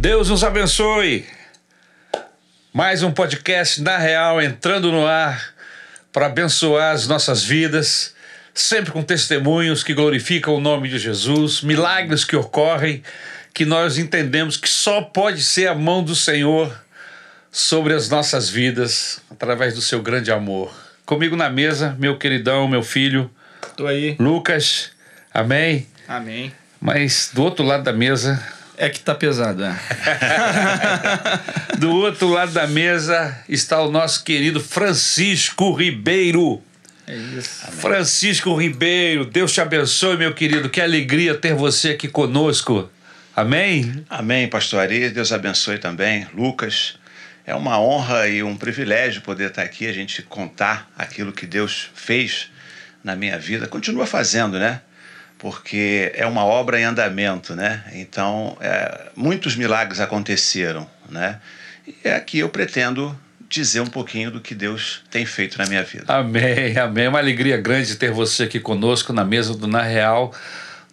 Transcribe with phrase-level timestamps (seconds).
[0.00, 1.26] Deus nos abençoe.
[2.72, 5.52] Mais um podcast na Real entrando no ar
[6.10, 8.14] para abençoar as nossas vidas,
[8.54, 13.02] sempre com testemunhos que glorificam o nome de Jesus, milagres que ocorrem,
[13.52, 16.74] que nós entendemos que só pode ser a mão do Senhor
[17.52, 20.72] sobre as nossas vidas através do seu grande amor.
[21.04, 23.30] Comigo na mesa, meu queridão, meu filho,
[23.76, 24.16] Tô aí.
[24.18, 24.92] Lucas.
[25.34, 25.86] Amém.
[26.08, 26.50] Amém.
[26.80, 28.42] Mas do outro lado da mesa,
[28.80, 29.76] É que tá pesado, é.
[31.76, 36.62] do outro lado da mesa está o nosso querido Francisco Ribeiro.
[37.06, 37.66] É isso.
[37.72, 40.70] Francisco Ribeiro, Deus te abençoe, meu querido.
[40.70, 42.90] Que alegria ter você aqui conosco.
[43.36, 44.02] Amém?
[44.08, 45.10] Amém, pastor Ari.
[45.10, 46.26] Deus abençoe também.
[46.32, 46.98] Lucas,
[47.44, 51.90] é uma honra e um privilégio poder estar aqui, a gente contar aquilo que Deus
[51.94, 52.50] fez
[53.04, 53.66] na minha vida.
[53.66, 54.80] Continua fazendo, né?
[55.40, 57.82] Porque é uma obra em andamento, né?
[57.94, 61.40] Então, é, muitos milagres aconteceram, né?
[62.04, 66.04] E aqui eu pretendo dizer um pouquinho do que Deus tem feito na minha vida.
[66.06, 67.04] Amém, amém.
[67.06, 70.32] É uma alegria grande ter você aqui conosco na mesa do Na Real.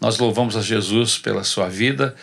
[0.01, 2.15] Nós louvamos a Jesus pela sua vida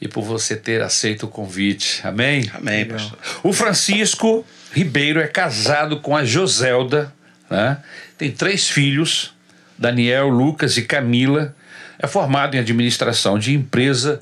[0.00, 2.00] e por você ter aceito o convite.
[2.04, 2.50] Amém?
[2.54, 3.18] Amém, pastor.
[3.42, 7.12] O Francisco Ribeiro é casado com a Joselda,
[7.48, 7.78] né?
[8.18, 9.32] tem três filhos,
[9.78, 11.54] Daniel, Lucas e Camila.
[11.98, 14.20] É formado em administração de empresa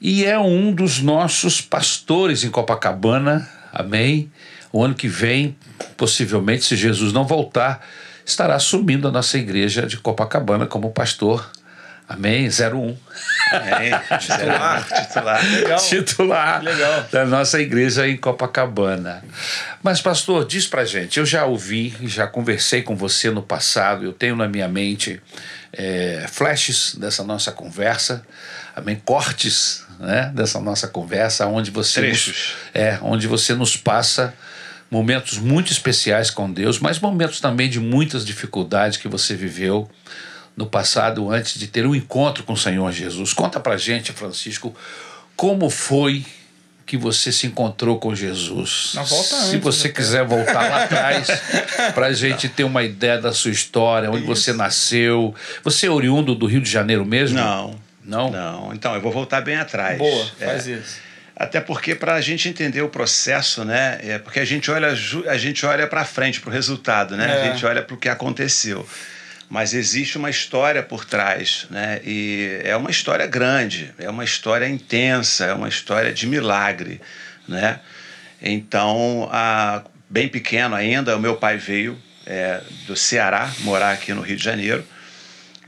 [0.00, 3.48] e é um dos nossos pastores em Copacabana.
[3.72, 4.30] Amém?
[4.72, 5.56] O ano que vem,
[5.96, 7.86] possivelmente, se Jesus não voltar,
[8.24, 11.50] estará assumindo a nossa igreja de Copacabana como pastor.
[12.08, 12.48] Amém?
[12.48, 12.96] 01
[13.52, 13.92] Amém.
[14.18, 14.86] Titular.
[15.06, 15.50] Titular.
[15.50, 15.78] Legal.
[15.78, 17.06] titular Legal.
[17.10, 19.22] da nossa igreja em Copacabana.
[19.82, 24.12] Mas, pastor, diz pra gente, eu já ouvi, já conversei com você no passado, eu
[24.12, 25.22] tenho na minha mente
[25.72, 28.24] é, flashes dessa nossa conversa,
[28.76, 29.00] amém?
[29.04, 34.34] cortes né, dessa nossa conversa, onde você, nos, é, onde você nos passa
[34.90, 39.88] momentos muito especiais com Deus, mas momentos também de muitas dificuldades que você viveu
[40.54, 43.32] no passado antes de ter um encontro com o Senhor Jesus.
[43.32, 44.74] Conta pra gente, Francisco,
[45.34, 46.26] como foi
[46.92, 48.92] que você se encontrou com Jesus?
[48.94, 49.94] Na volta Se antes, você né?
[49.94, 51.26] quiser voltar lá atrás
[51.94, 55.34] pra gente ter uma ideia da sua história, onde você nasceu.
[55.64, 57.38] Você é oriundo do Rio de Janeiro mesmo?
[57.38, 57.80] Não.
[58.04, 58.30] Não?
[58.30, 58.74] Não.
[58.74, 59.96] Então, eu vou voltar bem atrás.
[59.96, 60.44] Boa, É.
[60.48, 60.96] faz isso.
[61.34, 63.98] Até porque para a gente entender o processo, né?
[64.02, 67.26] É porque a gente olha a gente olha para frente para o resultado, né?
[67.26, 67.40] É.
[67.48, 68.86] A gente olha para o que aconteceu.
[69.54, 72.00] Mas existe uma história por trás, né?
[72.06, 77.02] E é uma história grande, é uma história intensa, é uma história de milagre,
[77.46, 77.78] né?
[78.40, 84.22] Então, a, bem pequeno ainda, o meu pai veio é, do Ceará morar aqui no
[84.22, 84.82] Rio de Janeiro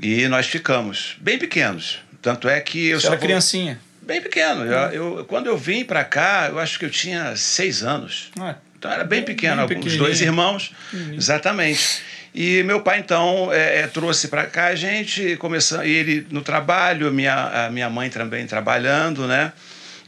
[0.01, 1.99] e nós ficamos bem pequenos.
[2.23, 3.79] Tanto é que eu Você só era vou- criancinha.
[4.01, 4.65] Bem pequeno.
[4.65, 8.31] Eu, eu- quando eu vim para cá, eu acho que eu tinha seis anos.
[8.41, 10.73] Ah, Então era bem pequeno, Bem alguns dois irmãos.
[11.13, 12.03] Exatamente.
[12.35, 17.13] E meu pai, então, é, é, trouxe para cá a gente, começando, ele no trabalho,
[17.13, 19.53] minha, a minha mãe também trabalhando, né?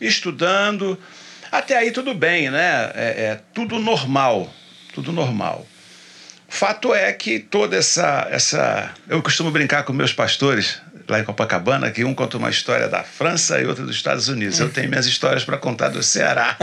[0.01, 0.99] Estudando.
[1.53, 2.91] Até aí tudo bem, né?
[2.95, 4.53] É, é tudo normal.
[4.93, 5.65] Tudo normal.
[6.49, 8.91] Fato é que toda essa, essa.
[9.09, 13.05] Eu costumo brincar com meus pastores lá em Copacabana, que um conta uma história da
[13.05, 14.59] França e outra dos Estados Unidos.
[14.59, 16.57] Eu tenho minhas histórias para contar do Ceará.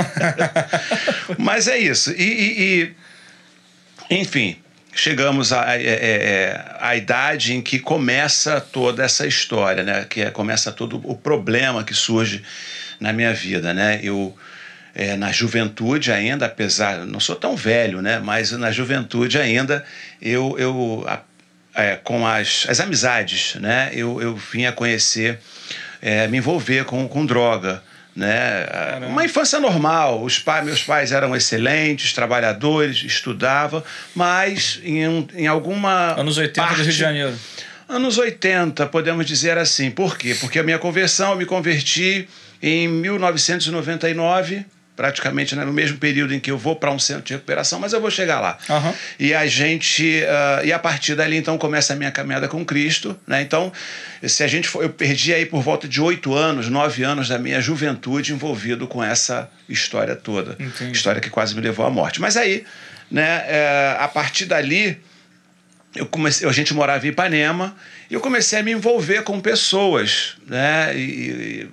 [1.40, 2.12] Mas é isso.
[2.12, 2.94] E, e-
[4.10, 4.58] e, enfim,
[4.96, 10.06] chegamos à é, à idade em que começa toda essa história, né?
[10.10, 12.44] Que é, começa todo o problema que surge
[13.00, 14.00] na minha vida, né?
[14.04, 14.36] Eu
[14.96, 18.20] é, na juventude ainda, apesar, não sou tão velho, né?
[18.20, 19.84] Mas na juventude ainda,
[20.22, 21.06] eu, eu
[21.74, 23.90] é, com as, as amizades, né?
[23.94, 25.40] Eu, eu vim a conhecer,
[26.02, 27.82] é, me envolver com, com droga,
[28.16, 28.66] né?
[29.08, 30.24] Uma infância normal.
[30.24, 33.84] Os pais, meus pais eram excelentes, trabalhadores, estudavam,
[34.16, 37.34] mas em, em alguma anos 80 do Rio parte- de Janeiro.
[37.90, 39.92] Anos 80, podemos dizer assim.
[39.92, 40.36] Por quê?
[40.40, 42.28] Porque a minha conversão, eu me converti
[42.62, 47.34] em 1999, praticamente né, no mesmo período em que eu vou para um centro de
[47.34, 48.58] recuperação, mas eu vou chegar lá.
[48.70, 48.94] Aham.
[49.20, 50.24] E a gente.
[50.26, 53.18] ah, e a partir dali, então, começa a minha caminhada com Cristo.
[53.26, 53.42] Né?
[53.42, 53.72] Então,
[54.22, 57.40] se a gente for, eu perdi aí por volta de oito anos, nove anos da
[57.40, 60.56] minha juventude envolvido com essa história toda.
[60.60, 60.92] Entendi.
[60.92, 62.22] História que quase me levou à morte.
[62.22, 62.64] Mas aí,
[63.10, 65.02] né, eh, a partir dali,
[65.96, 67.76] eu comecei, a gente morava em Ipanema
[68.10, 70.96] e eu comecei a me envolver com pessoas, né?
[70.96, 71.70] E, e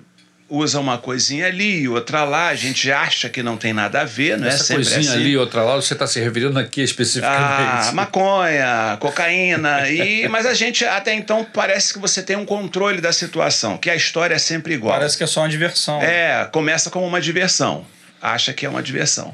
[0.51, 4.37] usa uma coisinha ali, outra lá, a gente acha que não tem nada a ver,
[4.37, 5.21] não Essa é sempre coisinha assim.
[5.21, 7.87] ali, outra lá, você está se referindo aqui especificamente.
[7.87, 12.99] Ah, maconha, cocaína, e, mas a gente até então parece que você tem um controle
[12.99, 14.93] da situação, que a história é sempre igual.
[14.93, 16.01] Parece que é só uma diversão.
[16.01, 17.85] É, começa como uma diversão.
[18.21, 19.33] Acha que é uma diversão.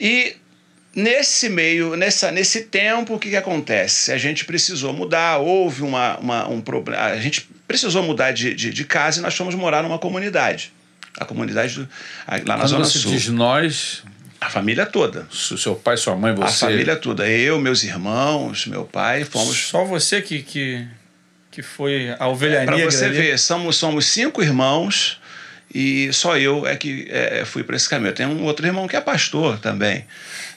[0.00, 0.36] E
[0.96, 4.10] nesse meio, nessa, nesse tempo, o que, que acontece?
[4.10, 7.02] A gente precisou mudar, houve uma, uma, um problema.
[7.02, 10.72] A gente precisou mudar de, de, de casa e nós fomos morar numa comunidade.
[11.18, 11.88] A comunidade do,
[12.28, 13.12] lá na Quando Zona você Sul.
[13.12, 14.02] diz nós,
[14.40, 15.26] A família toda.
[15.30, 16.64] seu pai, sua mãe, você.
[16.64, 17.28] A família toda.
[17.28, 19.56] Eu, meus irmãos, meu pai, fomos.
[19.56, 20.86] Só você que, que,
[21.50, 22.90] que foi a ovelha Para negra.
[22.90, 23.16] você ali.
[23.16, 25.20] ver, somos, somos cinco irmãos
[25.74, 28.12] e só eu é que é, fui para esse caminho.
[28.14, 30.04] Tenho um outro irmão que é pastor também.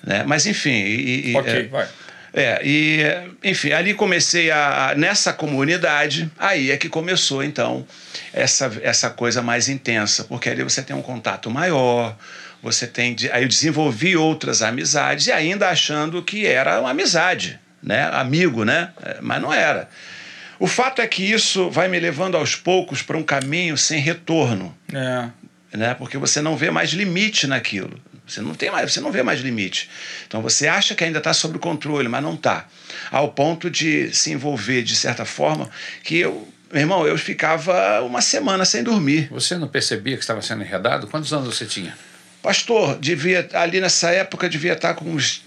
[0.03, 0.23] Né?
[0.25, 0.71] Mas enfim.
[0.71, 1.87] E, e- Ok, é, vai.
[2.35, 2.99] É, e
[3.41, 7.87] enfim, ali comecei a, nessa comunidade, aí é que começou então
[8.33, 12.13] essa, essa coisa mais intensa, porque ali você tem um contato maior,
[12.61, 18.09] você tem aí eu desenvolvi outras amizades e ainda achando que era uma amizade, né,
[18.11, 19.87] amigo, né, É, mas não era.
[20.59, 24.75] O fato é que isso vai me levando aos poucos para um caminho sem retorno
[24.93, 25.29] É.
[25.77, 25.93] né?
[25.93, 27.99] Porque você não vê mais limite naquilo.
[28.27, 29.89] Você não tem mais, você não vê mais limite.
[30.27, 32.67] Então você acha que ainda está sob controle, mas não está.
[33.11, 35.69] Ao ponto de se envolver de certa forma
[36.03, 39.27] que eu, meu irmão, eu ficava uma semana sem dormir.
[39.31, 41.07] Você não percebia que estava sendo enredado?
[41.07, 41.95] Quantos anos você tinha?
[42.41, 45.43] Pastor, devia ali nessa época devia estar com uns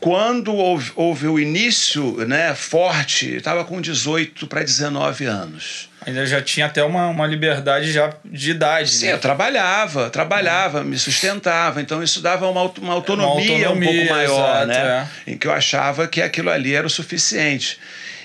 [0.00, 5.89] quando houve, houve o início, né, forte, estava com 18 para 19 anos.
[6.06, 8.90] Ainda já tinha até uma, uma liberdade já de idade.
[8.90, 9.12] Sim, né?
[9.12, 14.62] eu trabalhava, trabalhava, me sustentava, então isso dava uma, uma autonomia, um autonomia, pouco maior,
[14.62, 15.08] exato, né?
[15.26, 17.78] Em que eu achava que aquilo ali era o suficiente.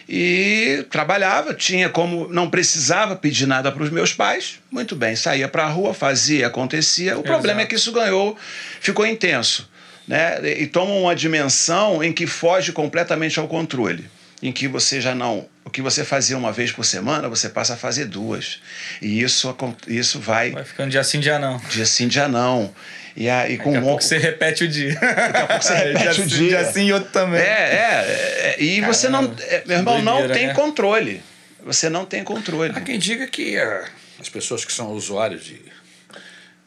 [0.07, 5.47] E trabalhava, tinha como, não precisava pedir nada para os meus pais, muito bem, saía
[5.47, 7.17] para a rua, fazia, acontecia.
[7.17, 8.37] O problema é que isso ganhou,
[8.79, 9.69] ficou intenso,
[10.07, 10.39] né?
[10.59, 14.09] E toma uma dimensão em que foge completamente ao controle
[14.41, 15.47] em que você já não.
[15.63, 18.61] O que você fazia uma vez por semana, você passa a fazer duas.
[19.01, 19.55] E isso,
[19.87, 21.57] isso vai Vai ficando dia sim, dia não.
[21.69, 22.73] dia sim, dia não.
[23.15, 24.93] E aí, com Daqui a um pouco você repete o dia.
[24.93, 26.49] Daqui a pouco você repete o dia.
[26.49, 27.39] Dia sim e outro também.
[27.39, 29.33] É, é, é, e você não.
[29.47, 30.53] é, meu irmão, não doideira, tem né?
[30.53, 31.23] controle.
[31.63, 32.73] Você não tem controle.
[32.75, 33.85] Há quem diga que ah,
[34.19, 35.59] as pessoas que são usuários de,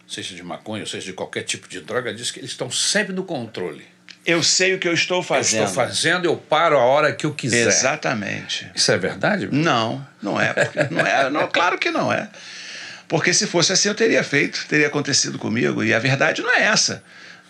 [0.09, 3.12] seja de maconha, ou seja de qualquer tipo de droga, diz que eles estão sempre
[3.12, 3.85] no controle.
[4.29, 5.65] Eu sei o que eu estou Eu fazendo.
[5.67, 7.67] estou fazendo, eu paro a hora que eu quiser.
[7.67, 8.71] Exatamente.
[8.75, 9.49] Isso é verdade?
[9.51, 10.55] Não, não é.
[10.91, 12.29] Não é não, claro que não é.
[13.09, 15.83] Porque se fosse assim, eu teria feito, teria acontecido comigo.
[15.83, 17.03] E a verdade não é essa.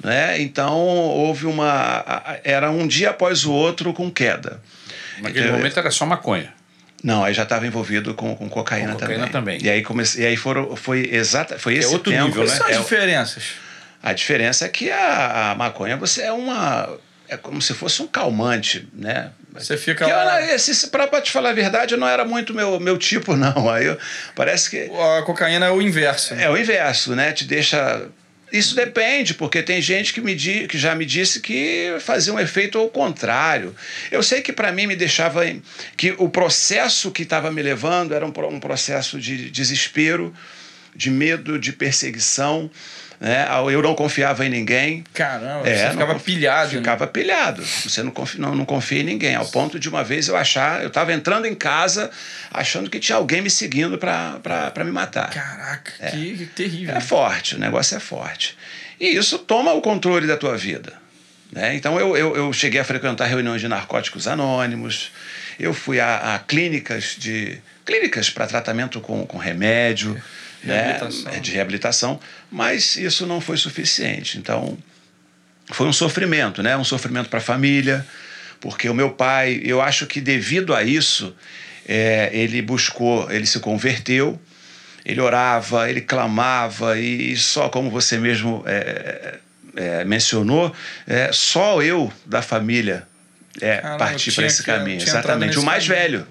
[0.02, 0.40] Né?
[0.40, 2.04] Então, houve uma.
[2.44, 4.60] Era um dia após o outro com queda.
[5.20, 6.52] Naquele Então, momento era só maconha.
[7.02, 9.58] Não, aí já estava envolvido com, com cocaína, Com cocaína também.
[9.62, 12.26] E aí comecei, e aí foram, foi exata, foi esse outro tempo.
[12.26, 12.56] nível, Quais né?
[12.58, 13.44] são as É o- diferenças?
[14.02, 16.88] A diferença é que a, a maconha você é uma
[17.28, 19.30] é como se fosse um calmante, né?
[19.52, 20.40] Você fica Que eu, lá-
[21.08, 23.68] pra te falar a verdade, não era muito meu, meu tipo, não.
[23.68, 23.98] Aí eu-
[24.34, 26.34] parece que A cocaína é o inverso.
[26.34, 26.44] né?
[26.44, 27.32] é o inverso, né?
[27.32, 28.06] Te deixa.
[28.50, 32.40] Isso depende, porque tem gente que, me di, que já me disse que fazia um
[32.40, 33.76] efeito ao contrário.
[34.10, 35.46] Eu sei que para mim me deixava.
[35.46, 35.62] em-
[35.98, 40.32] que o processo que estava me levando era um, um processo de desespero,
[40.94, 42.70] de medo, de perseguição.
[43.20, 43.48] Né?
[43.72, 45.02] Eu não confiava em ninguém.
[45.12, 46.72] Caramba, É, você ficava confi- pilhado.
[46.72, 46.78] né?
[46.78, 47.64] Ficava pilhado.
[47.64, 49.34] Você não confia, não, não confia em ninguém.
[49.34, 52.10] Ao ponto de uma vez eu achar, eu estava entrando em casa
[52.52, 55.30] achando que tinha alguém me seguindo para me matar.
[55.30, 56.94] Caraca, que, que terrível.
[56.94, 58.56] É forte, o negócio é forte.
[59.00, 60.92] E isso toma o controle da tua vida.
[61.50, 61.74] Né?
[61.74, 65.10] Então eu, eu, eu cheguei a frequentar reuniões de narcóticos anônimos,
[65.58, 70.22] eu fui a, a clínicas de clínicas para tratamento com, com remédio,
[70.64, 70.98] né?
[71.32, 72.18] É, de reabilitação,
[72.50, 74.38] mas isso não foi suficiente.
[74.38, 74.76] Então
[75.72, 76.76] foi um sofrimento, né?
[76.76, 78.06] Um sofrimento para a família,
[78.60, 81.34] porque o meu pai, eu acho que devido a isso,
[81.86, 84.40] é, ele buscou, ele se converteu,
[85.04, 89.38] ele orava, ele clamava e só como você mesmo é,
[89.76, 90.74] é, mencionou,
[91.06, 93.06] é, só eu da família
[93.60, 96.02] é, Caramba, parti para esse que- caminho, exatamente, o mais caminho.
[96.02, 96.26] velho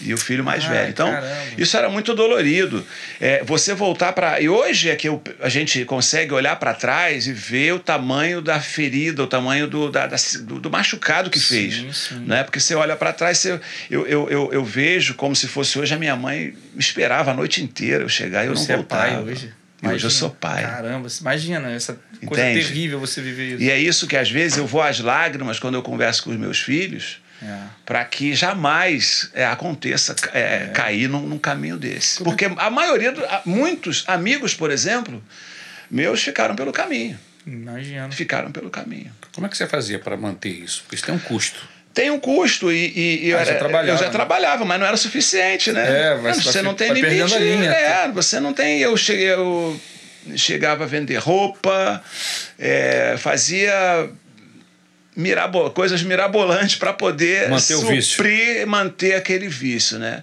[0.00, 0.88] e o filho mais Ai, velho.
[0.90, 1.36] Então, caramba.
[1.58, 2.86] isso era muito dolorido.
[3.20, 4.40] É, você voltar para.
[4.40, 8.40] E hoje é que eu- a gente consegue olhar para trás e ver o tamanho
[8.40, 11.74] da ferida, o tamanho do, da- da- do, do machucado que fez.
[11.76, 12.18] Sim, sim.
[12.26, 12.42] Né?
[12.44, 15.92] Porque você olha para trás, você, eu, eu, eu, eu vejo como se fosse hoje
[15.94, 18.76] a minha mãe me esperava a noite inteira eu chegar e eu Você não é
[18.78, 19.02] voltava.
[19.02, 19.52] pai hoje.
[19.80, 20.06] E hoje Imagina.
[20.06, 20.62] eu sou pai.
[20.62, 22.66] Caramba, imagina essa coisa Entende?
[22.66, 23.62] terrível você viver isso.
[23.62, 26.36] E é isso que às vezes eu vou às lágrimas quando eu converso com os
[26.36, 27.56] meus filhos, É.
[27.86, 30.70] Para que jamais é, aconteça é, é.
[30.74, 32.22] cair num, num, caminho desse.
[32.22, 35.22] Porque a maioria, do, muitos amigos, por exemplo,
[35.90, 37.18] meus ficaram pelo caminho.
[37.46, 38.10] Imagina.
[38.10, 39.12] Ficaram pelo caminho.
[39.32, 40.82] Como é que você fazia para manter isso?
[40.82, 41.60] Porque isso tem um custo.
[41.94, 44.10] Tem um custo e, e, e ah, eu, já eu, já né?
[44.10, 46.12] trabalhava, mas não era suficiente, né?
[46.12, 47.38] É, você, você não tem limite.
[47.38, 48.80] Linha, é, você não tem.
[48.80, 49.80] Eu cheguei, eu
[50.36, 52.02] chegava a vender roupa,
[52.58, 54.10] é, fazia
[55.18, 60.22] mirabo, coisas mirabolantes para poder manter suprir, manter aquele vício, né?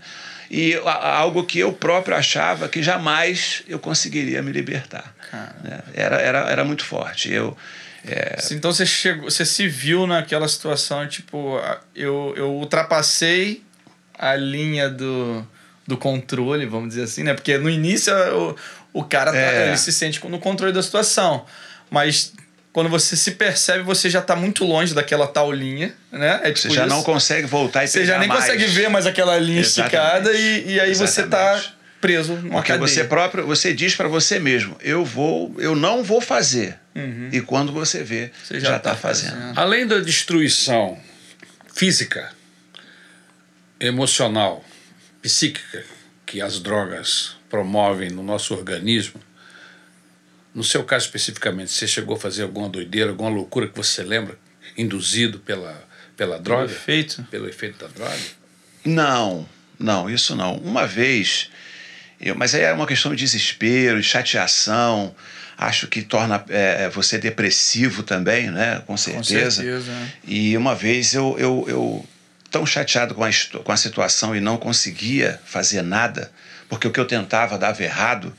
[0.50, 5.14] E algo que eu próprio achava que jamais eu conseguiria me libertar.
[5.64, 5.80] Né?
[5.94, 7.34] Era, era, era muito forte.
[7.34, 7.58] Eu,
[8.08, 8.38] é...
[8.52, 11.60] Então você chegou, você se viu naquela situação, tipo,
[11.94, 13.64] eu, eu ultrapassei
[14.18, 15.46] a linha do,
[15.86, 17.34] do controle, vamos dizer assim, né?
[17.34, 18.56] Porque no início o,
[18.94, 19.68] o cara tá, é.
[19.68, 21.46] ele se sente no controle da situação.
[21.90, 22.34] Mas
[22.76, 26.42] quando você se percebe, você já está muito longe daquela tal linha, né?
[26.44, 26.94] É tipo você já isso.
[26.94, 28.42] não consegue voltar e Você já nem mais.
[28.42, 29.96] consegue ver mais aquela linha Exatamente.
[29.96, 30.98] esticada e, e aí Exatamente.
[30.98, 31.64] você está
[32.02, 32.86] preso numa Porque cadeia.
[32.86, 36.78] você próprio, você diz para você mesmo, eu vou, eu não vou fazer.
[36.94, 37.30] Uhum.
[37.32, 39.40] E quando você vê, você já está tá fazendo.
[39.40, 39.58] fazendo.
[39.58, 41.00] Além da destruição
[41.74, 42.30] física,
[43.80, 44.66] emocional,
[45.22, 45.82] psíquica
[46.26, 49.22] que as drogas promovem no nosso organismo,
[50.56, 54.40] no seu caso especificamente, você chegou a fazer alguma doideira, alguma loucura que você lembra,
[54.78, 55.86] induzido pela,
[56.16, 56.68] pela droga?
[56.68, 57.24] Pelo efeito?
[57.30, 58.18] Pelo efeito da droga?
[58.86, 59.48] Não,
[59.78, 60.56] não, isso não.
[60.56, 61.50] Uma vez,
[62.22, 65.14] eu, mas aí é uma questão de desespero, de chateação,
[65.58, 68.82] acho que torna é, é você depressivo também, né?
[68.88, 69.62] Com certeza.
[69.62, 69.92] Com certeza.
[70.24, 72.06] E uma vez eu, eu, eu
[72.50, 73.30] tão chateado com a,
[73.62, 76.32] com a situação e não conseguia fazer nada,
[76.70, 78.34] porque o que eu tentava dava errado,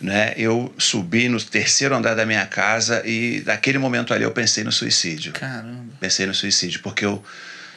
[0.00, 0.32] né?
[0.36, 4.72] Eu subi no terceiro andar da minha casa e naquele momento ali eu pensei no
[4.72, 5.32] suicídio.
[5.32, 5.92] Caramba.
[6.00, 7.22] Pensei no suicídio porque eu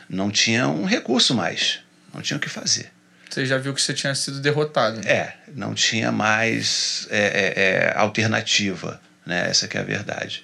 [0.09, 1.79] não tinha um recurso mais,
[2.13, 2.91] não tinha o que fazer.
[3.29, 4.97] Você já viu que você tinha sido derrotado.
[4.97, 5.09] Né?
[5.09, 9.49] É, não tinha mais é, é, é, alternativa, né?
[9.49, 10.43] Essa que é a verdade.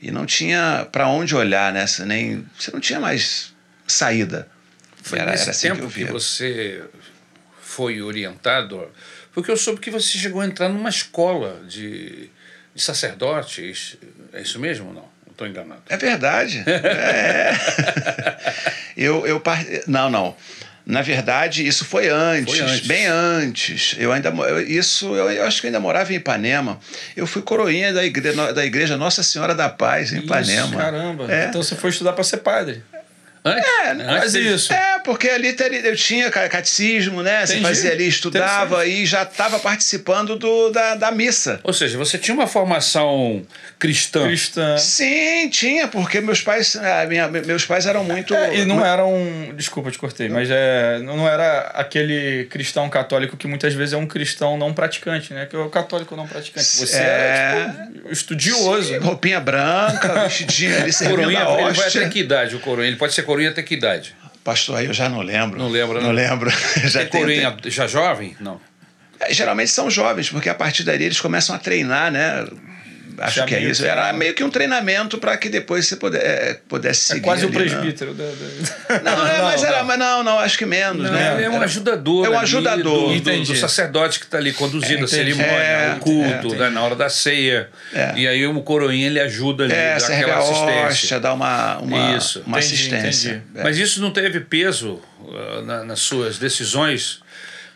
[0.00, 1.84] E não tinha para onde olhar, né?
[2.06, 3.52] Nem você não tinha mais
[3.86, 4.48] saída.
[5.02, 6.84] Foi era, nesse era assim tempo que, que você
[7.60, 8.88] foi orientado
[9.32, 12.30] porque eu soube que você chegou a entrar numa escola de,
[12.74, 13.96] de sacerdotes.
[14.32, 15.08] É isso mesmo ou não?
[15.30, 15.82] Estou enganado.
[15.88, 16.62] É verdade.
[16.66, 17.52] é.
[18.96, 19.42] eu, eu
[19.86, 20.36] Não, não.
[20.84, 23.94] Na verdade, isso foi antes, foi antes, bem antes.
[23.98, 24.32] Eu ainda
[24.66, 26.80] isso eu, eu, acho que eu ainda morava em Ipanema.
[27.16, 30.76] Eu fui coroinha da igreja, da igreja Nossa Senhora da Paz em isso, Ipanema.
[30.76, 31.32] Caramba.
[31.32, 31.46] É.
[31.46, 32.82] Então você foi estudar para ser padre.
[33.44, 34.72] Antes, é, antes isso.
[34.72, 37.44] É, porque ali eu tinha catecismo, né?
[37.44, 37.60] Entendi.
[37.60, 41.58] Você fazia ali, estudava e já estava participando do, da, da missa.
[41.64, 43.42] Ou seja, você tinha uma formação
[43.78, 44.24] cristã.
[44.24, 44.76] Cristã.
[44.76, 46.76] Sim, tinha, porque meus pais,
[47.08, 48.34] minha, meus pais eram muito.
[48.34, 49.10] É, e não eram.
[49.56, 54.06] Desculpa, te cortei, mas é, não era aquele cristão católico que muitas vezes é um
[54.06, 55.46] cristão não praticante, né?
[55.46, 56.66] Que é o católico não praticante.
[56.66, 58.88] Você é, era tipo, estudioso.
[58.88, 62.88] Sim, roupinha branca, vestidinho ali, servindo Coroinha, ele vai até que idade o coroinha?
[62.88, 64.16] Ele pode ser coroinha até que idade?
[64.42, 65.56] Pastor, aí eu já não lembro.
[65.56, 66.50] Não lembro, Não, não lembro.
[66.88, 68.36] já tem coroinha já jovem?
[68.40, 68.60] Não.
[69.20, 72.44] É, geralmente são jovens, porque a partir daí eles começam a treinar, né?
[73.20, 73.84] Acho que é isso.
[73.84, 77.20] Era meio que um treinamento para que depois você puder, é, pudesse seguir.
[77.20, 78.16] É quase ali, o presbítero.
[79.04, 81.34] Não, não, é, mas era, mas não, não, acho que menos, não, né?
[81.34, 82.26] Ele é um ajudador.
[82.26, 83.12] É um ajudador.
[83.12, 86.70] Do, do, do, sacerdote que está ali conduzindo é, a cerimônia, é, o culto, né,
[86.70, 87.68] na hora da ceia.
[87.92, 88.14] É.
[88.16, 90.86] E aí o coroinha ele ajuda ali, é, dá aquela assistência.
[90.86, 92.42] Hóstia, dá uma, uma, isso.
[92.46, 93.42] uma entendi, assistência.
[93.50, 93.62] Entendi.
[93.62, 97.20] Mas isso não teve peso uh, na, nas suas decisões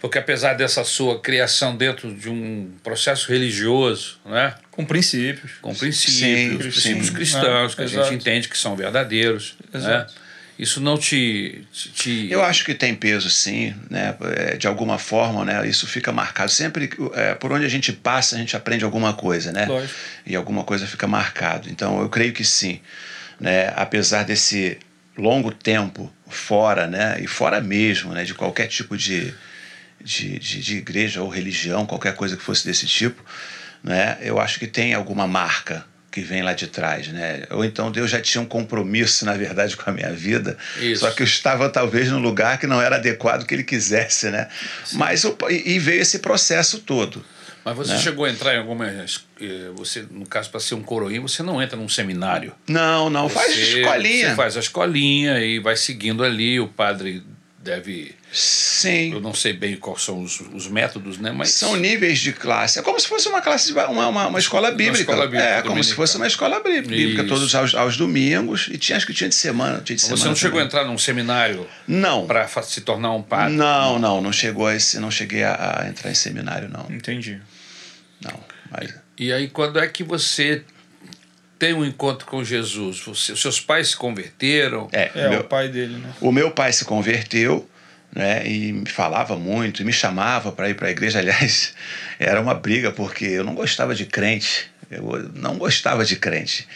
[0.05, 4.55] porque apesar dessa sua criação dentro de um processo religioso, né?
[4.71, 5.53] Com princípios.
[5.63, 7.13] Com princípios, sim, princípios sim.
[7.15, 8.01] cristãos, é, que exato.
[8.01, 9.57] a gente entende que são verdadeiros.
[9.73, 10.07] Né?
[10.59, 14.15] Isso não te, te, Eu acho que tem peso, sim, né?
[14.37, 15.67] É, de alguma forma, né?
[15.67, 16.51] Isso fica marcado.
[16.51, 19.65] Sempre é, por onde a gente passa, a gente aprende alguma coisa, né?
[19.65, 19.95] Lógico.
[20.27, 21.71] E alguma coisa fica marcado.
[21.71, 22.79] Então, eu creio que sim.
[23.41, 23.73] Né?
[23.75, 24.77] Apesar desse
[25.17, 27.17] longo tempo fora, né?
[27.23, 28.25] E fora mesmo, né?
[28.25, 29.33] De qualquer tipo de
[30.03, 33.23] de, de, de, igreja ou religião, qualquer coisa que fosse desse tipo,
[33.83, 34.19] né?
[34.21, 37.43] eu acho que tem alguma marca que vem lá de trás, né?
[37.51, 41.01] Ou então Deus já tinha um compromisso, na verdade, com a minha vida, Isso.
[41.01, 44.49] só que eu estava talvez num lugar que não era adequado que ele quisesse, né?
[44.85, 44.97] Sim.
[44.97, 47.25] Mas e veio esse processo todo.
[47.65, 47.99] Mas você né?
[47.99, 48.87] chegou a entrar em alguma.
[48.87, 52.53] Eh, você, no caso, para ser um coroinha, você não entra num seminário.
[52.69, 53.29] Não, não.
[53.29, 54.29] Você, faz escolinha.
[54.29, 57.25] Você faz a escolinha e vai seguindo ali, o padre
[57.59, 58.15] deve.
[58.35, 59.13] Sim.
[59.13, 61.31] Eu não sei bem quais são os, os métodos, né?
[61.31, 62.79] Mas São níveis de classe.
[62.79, 64.99] É como se fosse uma classe, de, uma, uma, uma escola bíblica.
[65.01, 67.29] escola bíblica é, como se fosse uma escola bí- bíblica, Isso.
[67.29, 68.69] todos aos, aos domingos.
[68.73, 69.81] E tinha, acho que tinha de semana.
[69.85, 72.27] Tinha de você semana não chegou a entrar num seminário Não.
[72.27, 73.55] para se tornar um padre?
[73.55, 76.87] Não, não, não chegou a esse, não cheguei a, a entrar em seminário, não.
[76.95, 77.41] Entendi.
[78.21, 78.39] Não.
[78.71, 80.63] Mas, E aí, quando é que você
[81.59, 82.99] tem um encontro com Jesus?
[83.01, 84.89] Você, os seus pais se converteram?
[84.93, 86.13] é, É, meu- o pai dele, né?
[86.21, 87.69] O meu pai se converteu,
[88.15, 91.19] né, e me falava muito, e me chamava para ir para a igreja.
[91.25, 91.75] Aliás,
[92.19, 96.67] era uma briga, porque eu não gostava de crente, eu não gostava de crente.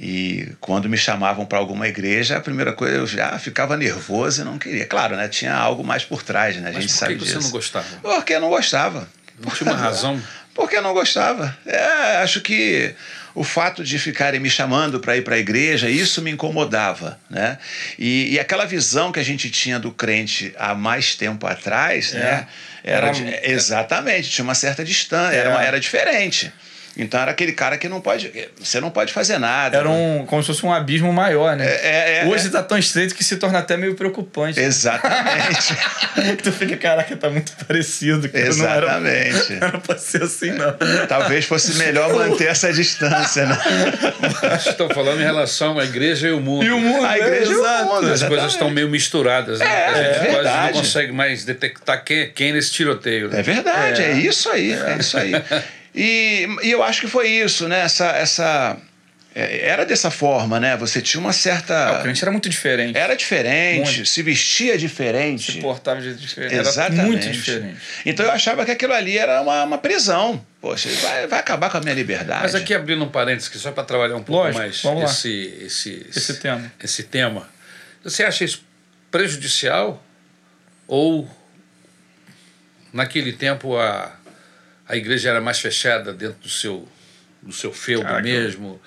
[0.00, 4.44] E quando me chamavam para alguma igreja, a primeira coisa eu já ficava nervoso e
[4.44, 4.86] não queria.
[4.86, 7.26] Claro, né, tinha algo mais por trás, né, a Mas gente por sabe que que
[7.26, 7.46] você disso.
[7.48, 7.86] não gostava?
[8.00, 9.08] Porque eu não gostava.
[9.40, 10.20] Não tinha uma razão?
[10.54, 11.56] Porque eu não gostava.
[11.64, 12.92] É, acho que
[13.38, 17.18] o fato de ficarem me chamando para ir para a igreja, isso me incomodava.
[17.30, 17.56] Né?
[17.98, 22.46] E, e aquela visão que a gente tinha do crente há mais tempo atrás, né?
[22.84, 25.66] Era, Era- de- exatamente, tinha uma certa distância, era, uma- É.
[25.66, 26.52] era diferente.
[26.98, 28.30] Então era aquele cara que não pode.
[28.58, 29.78] Você não pode fazer nada.
[29.78, 31.64] Era um, como se fosse um abismo maior, né?
[31.64, 32.50] É, é, Hoje é.
[32.50, 34.58] tá tão estreito que se torna até meio preocupante.
[34.58, 35.76] Exatamente.
[36.42, 38.28] tu fica, caraca, tá muito parecido.
[38.28, 38.44] cara.
[38.54, 39.52] Não era, Exatamente.
[39.54, 40.76] não era pra ser assim, não.
[41.06, 43.58] Talvez fosse melhor manter essa distância, né?
[44.20, 46.64] Vocês estão falando em relação à igreja e o mundo.
[46.64, 48.50] E o mundo, A é, igreja e o mundo, As coisas exatamente.
[48.52, 49.66] estão meio misturadas, né?
[49.66, 53.28] É, a gente é quase não consegue mais detectar quem é quem nesse tiroteio.
[53.28, 53.38] né?
[53.38, 54.12] É verdade, é, É.
[54.14, 55.32] isso aí, é, isso aí.
[55.94, 57.80] E, e eu acho que foi isso, né?
[57.80, 58.76] Essa, essa,
[59.34, 60.76] é, era dessa forma, né?
[60.76, 62.00] Você tinha uma Ah, o certa.
[62.02, 62.96] crente era muito diferente.
[62.96, 64.06] Era diferente, Muito.
[64.06, 65.52] se vestia diferente.
[65.52, 66.54] Se portava de jeito diferente.
[66.54, 66.98] Exatamente.
[67.00, 67.80] Era muito diferente.
[68.04, 70.44] Então eu achava que aquilo ali era uma, uma prisão.
[70.60, 72.42] Poxa, vai, vai acabar com a minha liberdade.
[72.42, 75.10] Mas aqui abrindo um parênteses, que só para trabalhar um pouco Lógico, mais vamos lá.
[75.10, 76.72] esse, esse, Esse tema.
[76.82, 77.48] esse tema.
[78.02, 78.64] Você acha isso
[79.10, 80.02] prejudicial
[80.86, 81.28] ou
[82.92, 84.17] naquele tempo a,
[84.88, 86.88] a igreja era mais fechada dentro do seu,
[87.42, 88.22] do seu feudo Caraca.
[88.22, 88.80] mesmo?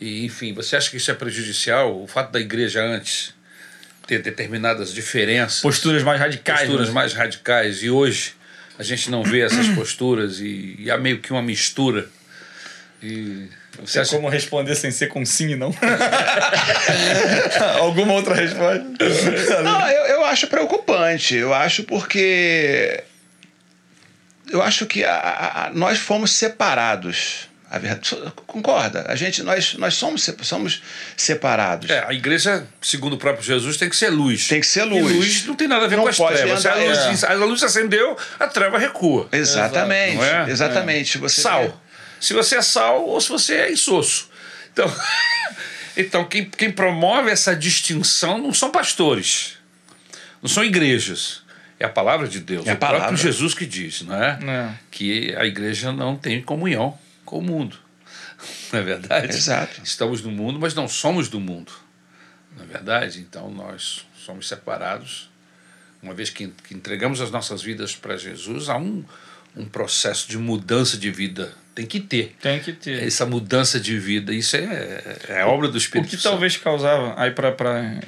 [0.00, 2.00] E, enfim, você acha que isso é prejudicial?
[2.00, 3.34] O fato da igreja antes
[4.06, 6.60] ter determinadas diferenças, Posturas mais radicais.
[6.60, 6.94] posturas né?
[6.94, 8.32] mais radicais, e hoje
[8.78, 12.06] a gente não vê essas posturas e, e há meio que uma mistura.
[13.02, 13.48] E
[13.80, 15.74] você acha como responder sem ser com sim e não?
[17.80, 18.82] Alguma outra resposta?
[19.62, 21.34] Não, eu, eu acho preocupante.
[21.36, 23.02] Eu acho porque.
[24.50, 27.48] Eu acho que a- a- a- nós fomos separados.
[27.70, 29.04] A verdade, concorda?
[29.08, 30.82] A gente, nós, nós somos, somos
[31.14, 31.90] separados.
[31.90, 34.48] É, a igreja, segundo o próprio Jesus, tem que ser luz.
[34.48, 35.12] Tem que ser E luz.
[35.14, 36.62] luz não tem nada a ver Não com as trevas.
[36.62, 39.28] Se a luz, a luz acendeu, a treva recua.
[39.32, 40.22] Exatamente.
[40.22, 40.46] É?
[40.48, 41.18] Exatamente.
[41.18, 41.82] Você Sal.
[42.18, 44.30] Se você é sal ou se você é insosso.
[44.72, 44.90] Então,
[45.94, 49.58] então quem, quem promove essa distinção não são pastores,
[50.42, 51.42] não são igrejas.
[51.80, 52.66] É a palavra de Deus.
[52.66, 53.16] É a o próprio palavra.
[53.16, 54.38] Jesus que diz, não é?
[54.42, 54.74] É.
[54.90, 57.78] Que a igreja não tem comunhão com o mundo.
[58.72, 59.34] Não é verdade?
[59.36, 59.80] Exato.
[59.82, 61.72] Estamos no mundo, mas não somos do mundo.
[62.56, 63.18] Não é verdade?
[63.18, 65.28] Então nós somos separados.
[66.00, 69.04] Uma vez que, que entregamos as nossas vidas para Jesus, há um,
[69.56, 71.52] um processo de mudança de vida.
[71.74, 72.36] Tem que ter.
[72.40, 73.04] Tem que ter.
[73.04, 76.32] Essa mudança de vida, isso é, é obra do O Espírito que Santo.
[76.32, 77.52] talvez causava, aí para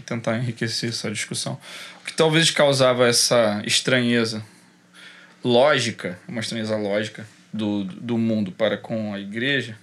[0.06, 4.44] tentar enriquecer essa discussão, o que talvez causava essa estranheza
[5.44, 9.77] lógica, uma estranheza lógica do, do mundo para com a igreja,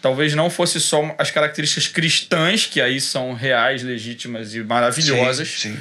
[0.00, 5.74] talvez não fosse só as características cristãs, que aí são reais, legítimas e maravilhosas, Sim,
[5.74, 5.80] sim.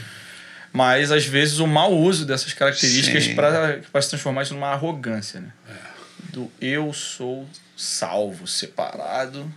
[0.71, 5.51] mas às vezes o mau uso dessas características para se transformar isso numa arrogância, né?
[6.31, 9.51] Do eu sou salvo, separado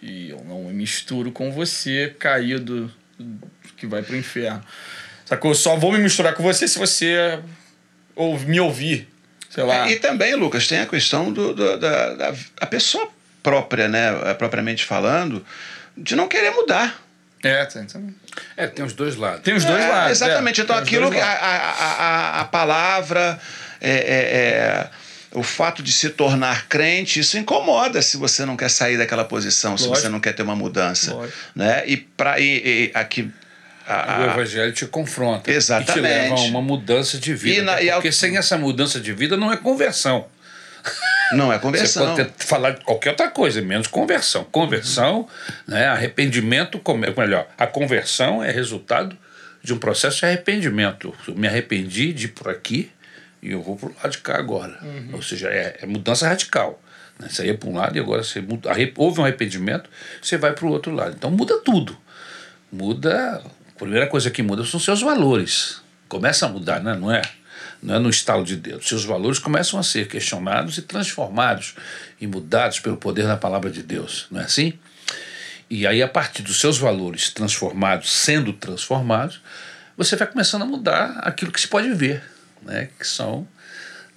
[0.00, 2.90] e eu não me misturo com você, caído
[3.76, 4.64] que vai pro inferno.
[5.24, 5.50] Sacou?
[5.50, 7.38] Eu só vou me misturar com você se você
[8.14, 9.08] ou me ouvir.
[9.50, 9.88] Sei lá.
[9.88, 13.08] É, E também, Lucas, tem a questão do, do- da, da a pessoa
[13.42, 15.44] própria, né, propriamente falando,
[15.96, 17.00] de não querer mudar.
[17.42, 18.14] É, tem, tem,
[18.56, 19.42] É, tem os dois lados.
[19.42, 20.10] tem os dois É, lados.
[20.12, 20.60] Exatamente.
[20.60, 21.58] é, então, tem aquilo, dois a, a,
[22.38, 23.38] a, a palavra,
[23.80, 24.90] é, é, é,
[25.32, 29.76] o fato de se tornar crente, isso incomoda se você não quer sair daquela posição,
[29.76, 30.02] se Lógico.
[30.06, 31.12] você não quer ter uma mudança.
[31.12, 31.36] Lógico.
[31.54, 31.82] Né?
[31.86, 33.30] E, pra, e, e aqui.
[33.86, 35.50] A- O evangelho te confronta.
[35.50, 35.90] Exatamente.
[35.90, 37.60] E te leva a uma mudança de vida.
[37.60, 40.26] E na- e ao- porque sem essa mudança de vida não é conversão.
[41.32, 42.14] não é Você conversão.
[42.14, 44.44] pode ter, falar de qualquer outra coisa, menos conversão.
[44.44, 45.26] Conversão,
[45.66, 49.16] né, arrependimento, come- melhor, a conversão é resultado
[49.62, 51.14] de um processo de arrependimento.
[51.26, 52.90] Eu me arrependi de ir por aqui
[53.42, 54.78] e eu vou para o lado de cá agora.
[55.14, 56.78] Ou seja, é, é mudança radical.
[57.18, 57.28] Né?
[57.30, 59.88] Você ia para um lado e agora você muda, houve um arrependimento,
[60.20, 61.14] você vai para o outro lado.
[61.16, 61.96] Então muda tudo.
[62.70, 63.42] Muda.
[63.74, 65.82] A primeira coisa que muda são seus valores.
[66.08, 66.94] Começa a mudar, né?
[66.94, 67.22] não é?
[67.82, 68.84] Não é no estalo de dedo.
[68.84, 71.74] Seus valores começam a ser questionados e transformados
[72.20, 74.78] e mudados pelo poder da palavra de Deus, não é assim?
[75.68, 79.40] E aí, a partir dos seus valores transformados, sendo transformados,
[79.96, 82.22] você vai começando a mudar aquilo que se pode ver,
[82.62, 82.90] né?
[82.98, 83.46] que são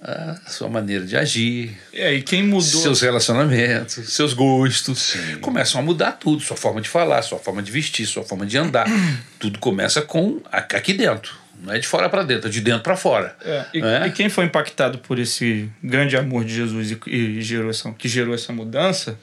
[0.00, 1.76] a sua maneira de agir.
[1.92, 2.62] É, e quem mudou.
[2.62, 4.98] Seus relacionamentos, seus gostos.
[4.98, 5.38] Sim.
[5.40, 6.42] Começam a mudar tudo.
[6.42, 8.86] Sua forma de falar, sua forma de vestir, sua forma de andar.
[9.38, 11.34] tudo começa com aqui dentro.
[11.60, 13.36] Não é de fora para dentro, é de dentro para fora.
[13.44, 14.06] É, e, é?
[14.06, 18.08] e, quem foi impactado por esse grande amor de Jesus e, e gerou essa, que
[18.08, 19.18] gerou essa mudança,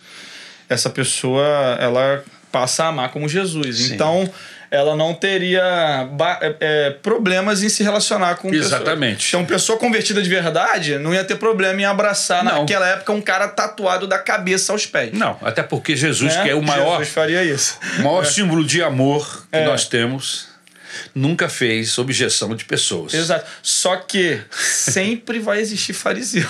[0.67, 3.77] essa pessoa ela passa a amar como Jesus.
[3.77, 3.93] Sim.
[3.93, 4.29] Então
[4.75, 6.07] ela não teria
[6.41, 9.25] é, é, problemas em se relacionar com Exatamente.
[9.25, 9.41] Pessoa.
[9.41, 12.61] Então, pessoa convertida de verdade não ia ter problema em abraçar não.
[12.61, 15.11] naquela época um cara tatuado da cabeça aos pés.
[15.13, 16.43] Não, até porque Jesus, é?
[16.43, 16.97] que é o maior.
[16.97, 17.77] Jesus faria isso.
[17.99, 18.25] O maior é.
[18.25, 19.65] símbolo de amor que é.
[19.65, 20.54] nós temos
[21.13, 23.13] nunca fez objeção de pessoas.
[23.13, 23.45] Exato.
[23.61, 26.47] Só que sempre vai existir fariseu.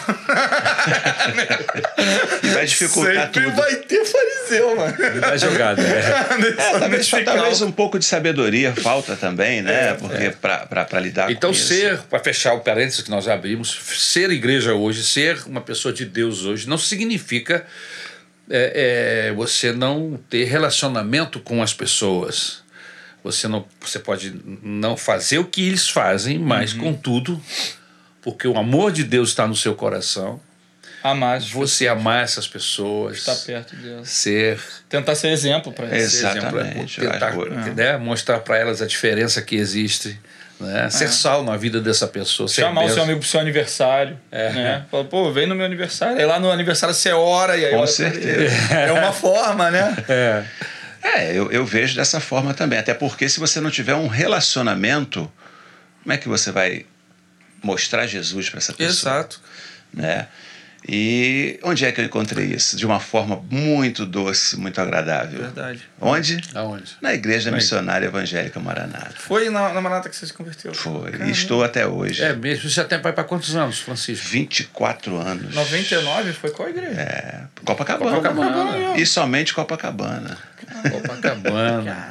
[2.53, 3.55] vai dificultar sempre tudo.
[3.55, 4.95] vai ter fariseu, mano.
[5.21, 5.99] Vai jogada, né?
[5.99, 6.79] é.
[6.79, 9.89] talvez, talvez um pouco de sabedoria falta também, né?
[9.89, 10.31] É, Porque é.
[10.31, 15.03] para lidar então, com ser, para fechar o parênteses que nós abrimos, ser igreja hoje,
[15.03, 17.65] ser uma pessoa de Deus hoje, não significa
[18.49, 22.63] é, é, você não ter relacionamento com as pessoas.
[23.25, 26.81] Você, não, você pode não fazer o que eles fazem, mas, uhum.
[26.81, 27.41] contudo,
[28.21, 30.39] porque o amor de Deus está no seu coração,
[31.01, 31.99] amar você pessoas.
[31.99, 34.59] amar essas pessoas estar perto delas ser
[34.89, 39.55] tentar ser exemplo para elas exatamente exemplo, tentar né, mostrar para elas a diferença que
[39.55, 40.19] existe
[40.59, 40.89] né?
[40.89, 41.07] ser é.
[41.07, 44.49] sal na vida dessa pessoa chamar o seu amigo pro seu aniversário é.
[44.51, 47.75] né Fala, pô vem no meu aniversário aí lá no aniversário você ora e aí
[47.75, 50.43] com certeza é uma forma né é
[51.05, 52.79] é, eu, eu vejo dessa forma também.
[52.79, 55.31] Até porque se você não tiver um relacionamento,
[56.01, 56.85] como é que você vai
[57.63, 59.13] mostrar Jesus para essa pessoa?
[59.13, 59.41] Exato.
[59.93, 60.27] Né?
[60.87, 62.77] E onde é que eu encontrei isso?
[62.77, 65.41] De uma forma muito doce, muito agradável.
[65.41, 65.81] Verdade.
[65.99, 66.39] Onde?
[66.53, 66.95] Aonde?
[67.01, 69.15] Na Igreja Na Missionária Evangélica Maranata.
[69.17, 70.73] Foi na, na Maranata que você se converteu?
[70.75, 71.11] Foi.
[71.11, 71.25] Caramba.
[71.29, 72.23] E estou até hoje.
[72.23, 72.69] É mesmo?
[72.69, 74.27] Você até vai para quantos anos, Francisco?
[74.27, 75.55] 24 anos.
[75.55, 77.01] 99 foi qual igreja?
[77.01, 77.41] É.
[77.65, 78.17] Copacabana.
[78.17, 78.97] Copacabana.
[78.97, 80.37] E somente Copacabana.
[80.91, 82.09] Copacabana.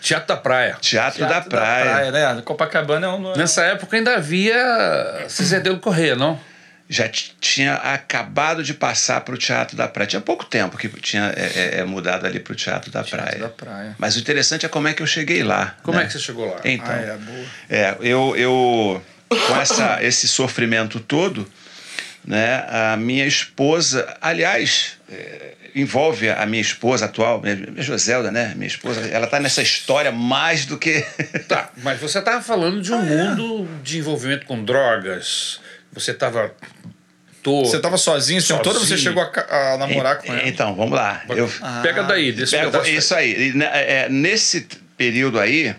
[0.00, 0.76] Teatro da Praia.
[0.80, 1.84] Teatro, Teatro da, Praia.
[1.84, 2.34] da Praia.
[2.34, 2.42] né?
[2.42, 3.36] Copacabana é um.
[3.36, 6.38] Nessa época ainda havia Ciserdelo Correia, não?
[6.88, 10.06] Já tinha acabado de passar para o Teatro da Praia.
[10.06, 13.26] Tinha pouco tempo que tinha é, é, é mudado ali para o Teatro da Teatro
[13.26, 13.42] Praia.
[13.42, 13.96] da Praia.
[13.98, 15.76] Mas o interessante é como é que eu cheguei lá.
[15.82, 16.04] Como né?
[16.04, 16.60] é que você chegou lá?
[16.64, 17.46] Então, ah, é, boa.
[17.70, 21.48] é eu, eu com essa, esse sofrimento todo,
[22.24, 28.52] né, a minha esposa, aliás, é, envolve a minha esposa atual, minha Joselda, né?
[28.54, 31.04] Minha esposa, ela está nessa história mais do que.
[31.48, 35.60] tá, mas você estava falando de um ah, mundo de envolvimento com drogas,
[35.92, 36.54] você estava
[37.44, 40.48] Tô você estava sozinho, tempo todo você chegou a, a namorar com ela?
[40.48, 41.22] Então, vamos lá.
[41.28, 41.46] Eu,
[41.82, 43.52] Pega daí, desse pega, Isso aí.
[43.52, 45.76] Né, é, nesse período aí,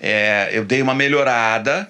[0.00, 1.88] é, eu dei uma melhorada,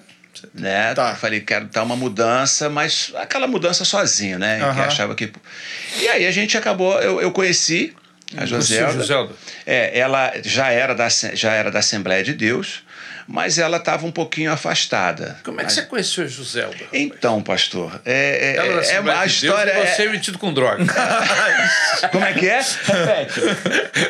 [0.54, 0.92] né?
[0.92, 1.14] Tá.
[1.14, 4.58] Falei, quero dar uma mudança, mas aquela mudança sozinho, né?
[4.58, 5.32] Que achava que...
[5.98, 7.94] E aí a gente acabou, eu, eu conheci
[8.36, 8.92] a Joselda.
[8.92, 9.32] Joselda.
[9.64, 12.83] É, ela já era, da, já era da Assembleia de Deus,
[13.26, 15.38] mas ela estava um pouquinho afastada.
[15.44, 16.76] Como é que você conheceu a Joselda?
[16.92, 19.72] Então, pastor, é, é, é, é a história.
[19.72, 20.84] Deus, você é metido com droga.
[22.10, 22.60] Como é que é?
[22.60, 23.40] Repete.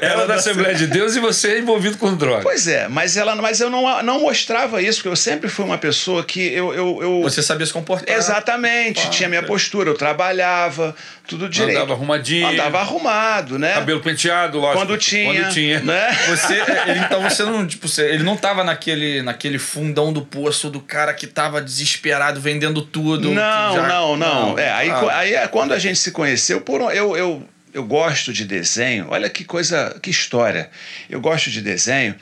[0.00, 2.42] Ela é da Assembleia de Deus e você é envolvido com droga.
[2.42, 5.78] Pois é, mas, ela, mas eu não, não mostrava isso, porque eu sempre fui uma
[5.78, 6.72] pessoa que eu.
[6.74, 7.22] eu, eu...
[7.22, 8.14] Você sabia se comportar.
[8.14, 10.94] Exatamente, ah, tinha minha postura, eu trabalhava,
[11.26, 11.78] tudo direito.
[11.78, 12.48] Andava arrumadinho.
[12.48, 13.74] Andava arrumado, né?
[13.74, 14.78] Cabelo penteado, lógico.
[14.78, 15.42] Quando tinha.
[15.42, 15.80] Quando tinha.
[15.80, 16.18] Né?
[16.28, 16.54] Você,
[16.86, 20.80] ele, então você não, tipo, você, ele não tava naquele, naquele fundão do poço do
[20.80, 23.30] cara que tava desesperado vendendo tudo.
[23.30, 23.88] Não, já...
[23.88, 24.58] não, não, não.
[24.58, 25.18] É, aí, ah.
[25.18, 29.06] aí é quando a gente se conheceu, por um, eu, eu, eu gosto de desenho.
[29.10, 30.70] Olha que coisa, que história.
[31.10, 32.14] Eu gosto de desenho.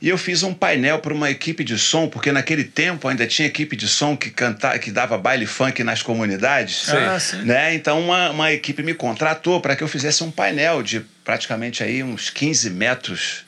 [0.00, 3.48] E eu fiz um painel para uma equipe de som, porque naquele tempo ainda tinha
[3.48, 6.88] equipe de som que cantava, que dava baile funk nas comunidades.
[6.90, 7.42] Ah, sim.
[7.42, 7.74] Né?
[7.74, 12.02] Então uma, uma equipe me contratou para que eu fizesse um painel de praticamente aí
[12.02, 13.44] uns 15 metros.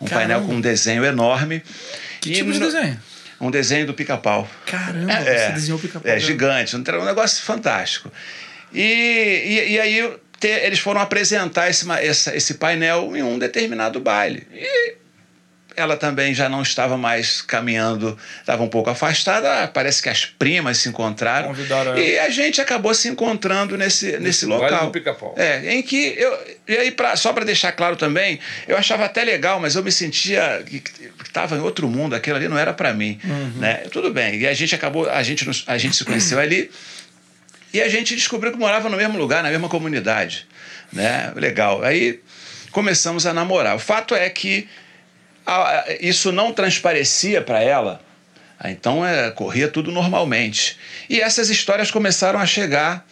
[0.00, 0.34] Um Caramba.
[0.34, 1.62] painel com um desenho enorme.
[2.20, 3.00] Que tipo de desenho?
[3.40, 4.48] Um desenho do pica-pau.
[4.66, 6.10] Caramba, é, você desenhou o pica-pau.
[6.10, 6.76] É, gigante.
[6.76, 8.10] Um negócio fantástico.
[8.72, 11.86] E, e, e aí eles foram apresentar esse,
[12.30, 14.46] esse painel em um determinado baile.
[14.52, 14.96] E
[15.76, 19.66] ela também já não estava mais caminhando, estava um pouco afastada.
[19.68, 21.48] Parece que as primas se encontraram.
[21.48, 24.92] Convidaram e a gente acabou se encontrando nesse, nesse local.
[25.36, 26.38] É, em que eu.
[26.66, 29.92] E aí, pra, só para deixar claro também, eu achava até legal, mas eu me
[29.92, 30.82] sentia que
[31.24, 33.18] estava em outro mundo, aquilo ali não era para mim.
[33.24, 33.60] Uhum.
[33.60, 33.74] Né?
[33.90, 34.38] Tudo bem.
[34.38, 36.70] E a gente acabou, a gente, a gente se conheceu ali
[37.72, 40.46] e a gente descobriu que morava no mesmo lugar, na mesma comunidade.
[40.92, 41.32] Né?
[41.34, 41.82] Legal.
[41.82, 42.20] Aí
[42.70, 43.74] começamos a namorar.
[43.74, 44.68] O fato é que
[46.00, 48.00] isso não transparecia para ela.
[48.58, 50.78] Ah, então é, corria tudo normalmente.
[51.08, 53.04] E essas histórias começaram a chegar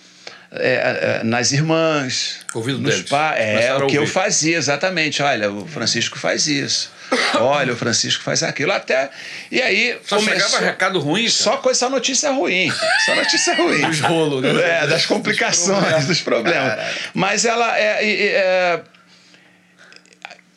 [0.54, 3.40] é, é, nas irmãs, Ouvido nos pais.
[3.40, 5.22] É o que eu fazia, exatamente.
[5.22, 6.90] Olha, o Francisco faz isso.
[7.40, 8.72] Olha, o Francisco faz aquilo.
[8.72, 9.10] Até.
[9.50, 9.98] E aí.
[10.04, 10.48] Só começou...
[10.48, 11.22] chegava recado ruim?
[11.22, 11.32] Cara.
[11.32, 12.70] Só, coisa, só notícia ruim.
[13.06, 13.80] Só notícia ruim.
[13.80, 14.82] Dos rolos, né?
[14.82, 16.78] É, das complicações, dos problemas.
[17.14, 17.78] Mas ela.
[17.78, 18.80] É, é,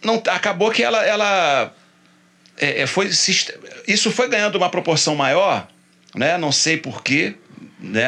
[0.05, 1.03] não, acabou que ela.
[1.05, 1.73] ela
[2.57, 3.09] é, é foi,
[3.87, 5.67] isso foi ganhando uma proporção maior,
[6.15, 6.37] né?
[6.37, 7.35] não sei porquê.
[7.79, 8.03] Né?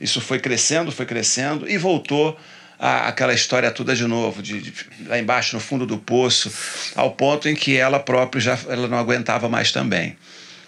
[0.00, 2.38] Isso foi crescendo, foi crescendo e voltou
[2.78, 4.72] a, aquela história toda de novo, de, de,
[5.06, 6.52] lá embaixo, no fundo do poço,
[6.94, 10.16] ao ponto em que ela própria já ela não aguentava mais também.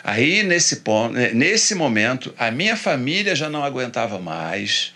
[0.03, 4.93] Aí, nesse, ponto, nesse momento, a minha família já não aguentava mais.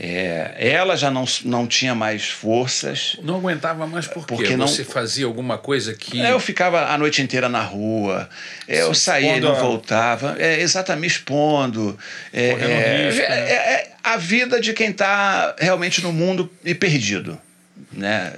[0.00, 3.16] É, ela já não, não tinha mais forças.
[3.20, 4.34] Não aguentava mais por quê?
[4.36, 6.20] Porque não, Você fazia alguma coisa que.
[6.20, 8.28] Eu ficava a noite inteira na rua,
[8.68, 9.58] eu Se saía e não a...
[9.58, 11.98] voltava, é, exatamente expondo.
[12.32, 13.50] É, é, risco, né?
[13.50, 17.36] É, é, a vida de quem está realmente no mundo e perdido.
[17.92, 18.32] Né?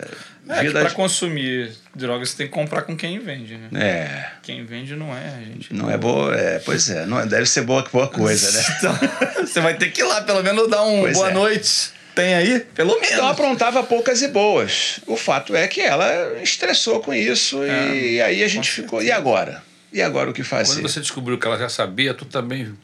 [0.51, 3.69] É, vida para consumir drogas você tem que comprar com quem vende, né?
[3.75, 4.31] É.
[4.43, 5.73] Quem vende não é a gente.
[5.73, 8.65] Não é boa, é, pois é, não é, deve ser boa boa coisa, né?
[8.79, 11.35] Então, você vai ter que ir lá, pelo menos dar um pois boa é.
[11.35, 11.93] noite.
[12.15, 12.61] Tem aí?
[12.75, 13.13] Pelo menos.
[13.13, 15.01] Então aprontava poucas e boas.
[15.07, 19.03] O fato é que ela estressou com isso é, e aí a gente ficou.
[19.03, 19.63] E agora?
[19.93, 20.75] E agora o que fazer?
[20.75, 22.75] Quando você descobriu que ela já sabia, tu também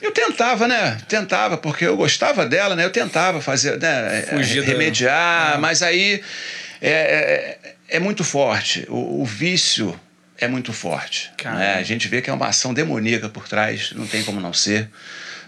[0.00, 0.96] eu tentava, né?
[1.08, 2.84] Tentava, porque eu gostava dela, né?
[2.84, 4.26] Eu tentava fazer, né?
[4.30, 5.58] Fugir remediar, da...
[5.58, 6.22] mas aí
[6.80, 8.86] é, é, é muito forte.
[8.88, 9.98] O, o, vício
[10.36, 11.30] é muito forte.
[11.44, 11.74] Né?
[11.74, 14.88] A gente vê que é uma ação demoníaca por trás, não tem como não ser,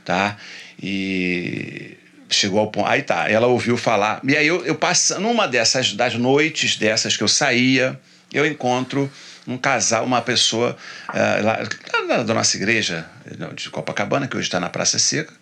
[0.04, 0.36] tá?
[0.82, 1.96] E
[2.28, 2.86] chegou ao ponto.
[2.86, 4.20] Aí tá, ela ouviu falar.
[4.24, 7.98] E aí eu, eu passando, numa dessas das noites dessas que eu saía,
[8.32, 9.10] eu encontro
[9.46, 10.76] um casal, uma pessoa
[11.08, 13.06] uh, lá, da nossa igreja
[13.54, 15.32] de Copacabana, que hoje está na Praça Seca.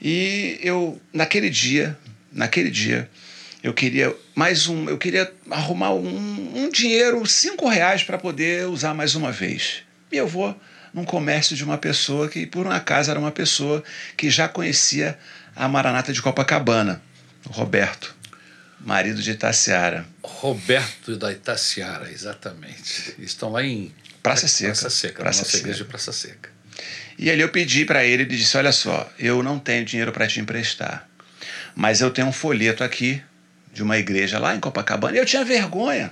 [0.00, 1.96] E eu, naquele dia,
[2.32, 3.08] naquele dia,
[3.66, 8.94] eu queria mais um, eu queria arrumar um, um dinheiro, cinco reais para poder usar
[8.94, 9.82] mais uma vez.
[10.12, 10.56] E eu vou
[10.94, 13.82] num comércio de uma pessoa que, por um acaso, era uma pessoa
[14.16, 15.18] que já conhecia
[15.56, 17.02] a Maranata de Copacabana,
[17.44, 18.14] o Roberto,
[18.78, 20.06] marido de Itaciara.
[20.22, 23.16] Roberto da Itaciara, exatamente.
[23.18, 24.70] Estão lá em Praça Seca.
[24.70, 25.62] Praça Seca, Praça nossa Seca.
[25.64, 26.50] igreja de Praça Seca.
[27.18, 30.28] E ali eu pedi para ele, ele disse: Olha só, eu não tenho dinheiro para
[30.28, 31.08] te emprestar,
[31.74, 33.20] mas eu tenho um folheto aqui
[33.76, 35.14] de uma igreja lá em Copacabana.
[35.14, 36.10] E eu tinha vergonha,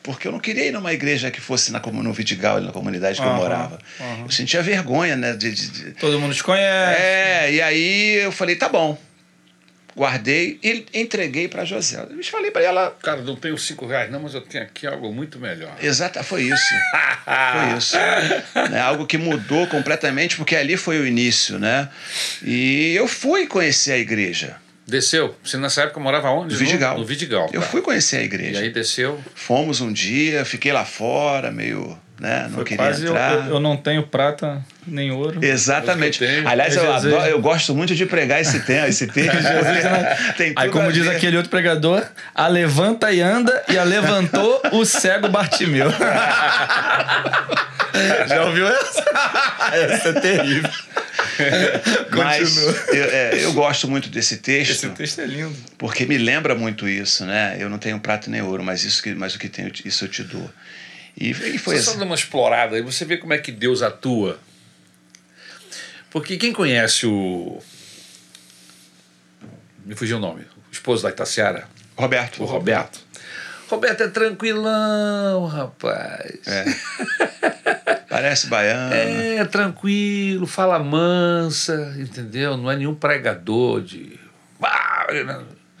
[0.00, 3.26] porque eu não queria ir numa igreja que fosse na, no Vidigal, na comunidade que
[3.26, 3.80] uhum, eu morava.
[3.98, 4.22] Uhum.
[4.26, 5.32] Eu sentia vergonha, né?
[5.32, 5.90] De, de, de...
[5.94, 7.02] Todo mundo te conhece.
[7.02, 8.96] É, e aí eu falei, tá bom.
[9.96, 12.04] Guardei e entreguei para José.
[12.08, 12.96] Eu falei para ela.
[13.02, 15.74] Cara, não tenho cinco reais, não, mas eu tenho aqui algo muito melhor.
[15.82, 16.74] Exato, foi isso.
[17.24, 17.96] foi isso.
[18.70, 18.80] né?
[18.80, 21.88] Algo que mudou completamente, porque ali foi o início, né?
[22.42, 24.56] E eu fui conhecer a igreja.
[24.86, 25.34] Desceu.
[25.42, 26.52] Você nessa época morava onde?
[26.52, 26.98] No Vidigal.
[26.98, 27.48] No Vidigal.
[27.52, 27.66] Eu tá.
[27.66, 28.60] fui conhecer a igreja.
[28.60, 29.18] E aí desceu?
[29.34, 31.98] Fomos um dia, fiquei lá fora, meio.
[32.20, 32.44] Né?
[32.44, 33.46] Não Foi queria quase entrar.
[33.46, 35.44] Eu, eu, não tenho prata nem ouro.
[35.44, 36.22] Exatamente.
[36.22, 38.86] Eu Aliás, eu, adoro, eu gosto muito de pregar esse tema.
[38.94, 39.32] Esse tema
[40.36, 44.84] tem Aí, como diz aquele outro pregador, a levanta e anda e a levantou o
[44.84, 45.88] cego Bartimeu.
[48.28, 49.04] Já ouviu essa?
[49.72, 50.70] essa é terrível.
[52.16, 52.56] Mas
[52.88, 54.72] eu, é, eu, gosto muito desse texto.
[54.72, 55.56] Esse texto é lindo.
[55.78, 57.56] Porque me lembra muito isso, né?
[57.58, 60.08] Eu não tenho prata nem ouro, mas isso que, mas o que tenho, isso eu
[60.08, 60.50] te dou.
[61.16, 61.98] E, e foi Só assim.
[61.98, 64.38] dando uma explorada, aí você vê como é que Deus atua.
[66.10, 67.60] Porque quem conhece o.
[69.84, 70.42] Me fugiu o nome.
[70.42, 71.68] O esposo da Itaciara.
[71.96, 72.42] Roberto.
[72.42, 73.03] O Roberto.
[73.68, 76.38] Roberto é tranquilão, rapaz.
[76.46, 76.64] É.
[78.08, 78.94] Parece baiano.
[78.94, 82.56] É, tranquilo, fala mansa, entendeu?
[82.56, 84.18] Não é nenhum pregador de.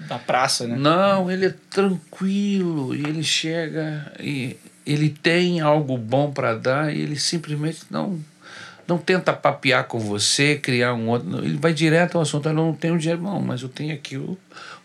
[0.00, 0.76] Da praça, né?
[0.76, 7.00] Não, ele é tranquilo e ele chega e ele tem algo bom para dar e
[7.00, 8.20] ele simplesmente não
[8.86, 11.42] não tenta papear com você, criar um outro.
[11.42, 12.48] Ele vai direto ao assunto.
[12.48, 14.36] Eu não tenho dinheiro, não, mas eu tenho aqui o,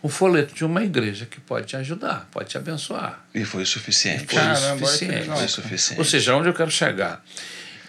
[0.02, 3.22] o folheto de uma igreja que pode te ajudar, pode te abençoar.
[3.34, 4.26] E foi o suficiente.
[4.26, 5.26] Foi Caramba, o suficiente.
[5.26, 5.98] Foi o suficiente.
[5.98, 7.22] Ou seja, onde eu quero chegar?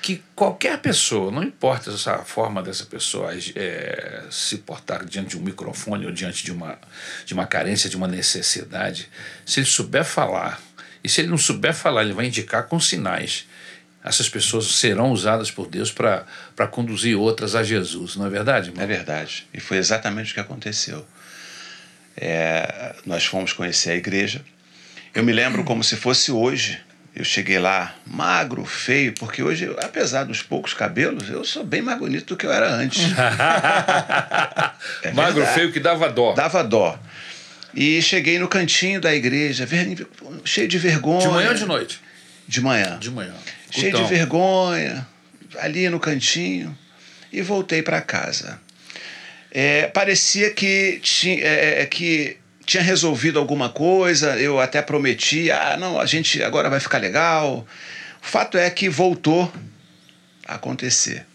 [0.02, 5.42] Que qualquer pessoa, não importa essa forma dessa pessoa é, se portar diante de um
[5.42, 6.78] microfone ou diante de uma,
[7.26, 9.08] de uma carência, de uma necessidade,
[9.46, 10.60] se ele souber falar,
[11.04, 13.46] e se ele não souber falar, ele vai indicar com sinais.
[14.04, 18.84] Essas pessoas serão usadas por Deus para conduzir outras a Jesus, não é verdade, irmão?
[18.84, 19.48] É verdade.
[19.54, 21.06] E foi exatamente o que aconteceu.
[22.18, 24.42] É, nós fomos conhecer a igreja.
[25.14, 26.80] Eu me lembro como se fosse hoje.
[27.14, 32.00] Eu cheguei lá magro, feio, porque hoje, apesar dos poucos cabelos, eu sou bem mais
[32.00, 33.04] bonito do que eu era antes.
[35.04, 36.34] É Magro, feio, que dava dó.
[36.34, 36.98] Dava dó.
[37.74, 40.08] E cheguei no cantinho da igreja, ver-
[40.44, 41.22] cheio de vergonha.
[41.22, 42.00] De manhã ou de noite?
[42.48, 42.98] De manhã.
[43.00, 43.34] De manhã.
[43.70, 45.08] cheio Então, de vergonha,
[45.60, 46.78] ali no cantinho,
[47.32, 48.60] e voltei para casa.
[49.52, 56.00] É, parecia que, ti, é, que tinha resolvido alguma coisa, eu até prometi, ah, não,
[56.00, 57.68] a gente agora vai ficar legal.
[58.22, 59.52] O fato é que voltou
[60.48, 61.26] a acontecer.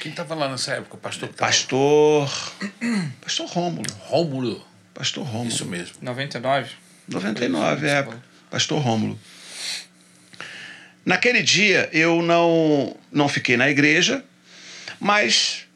[0.00, 0.96] Quem estava lá nessa época?
[0.96, 2.30] O pastor que tava- Pastor.
[3.22, 3.86] Pastor Rômulo.
[4.00, 4.66] Rômulo.
[4.92, 5.48] Pastor Rômulo.
[5.48, 5.94] Isso mesmo.
[6.02, 6.70] 99.
[7.08, 8.06] 99, é.
[8.50, 9.18] Pastor Rômulo.
[11.04, 14.24] Naquele dia eu não, não fiquei na igreja,
[14.98, 15.66] mas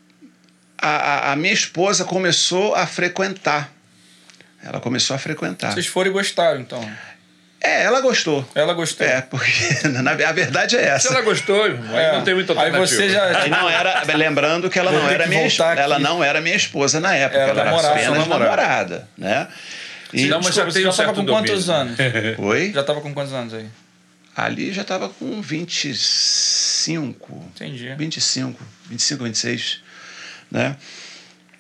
[0.81, 3.71] a, a, a minha esposa começou a frequentar.
[4.63, 5.73] Ela começou a frequentar.
[5.73, 6.89] Vocês foram e gostaram, então.
[7.61, 8.49] É, ela gostou.
[8.55, 9.05] Ela gostou.
[9.07, 9.51] É, porque
[9.89, 11.09] na, a verdade é Se essa.
[11.09, 12.13] ela gostou, aí É.
[12.13, 12.87] não tem muita Aí alternativa.
[12.87, 13.47] você já.
[13.47, 15.63] E não era, lembrando que ela Vou não era que minha, aqui.
[15.81, 18.45] ela não era minha esposa na época, Era ela era namorada, apenas namorada.
[18.45, 19.49] namorada, né?
[20.13, 21.99] E, Não, mas já Desculpa, um já tava certo com quantos domínio.
[21.99, 22.39] anos?
[22.39, 22.73] Oi?
[22.73, 23.67] Já tava com quantos anos aí?
[24.37, 27.45] Ali já estava com 25.
[27.55, 27.93] Entendi.
[27.97, 29.81] 25, 25, 26,
[30.51, 30.77] né?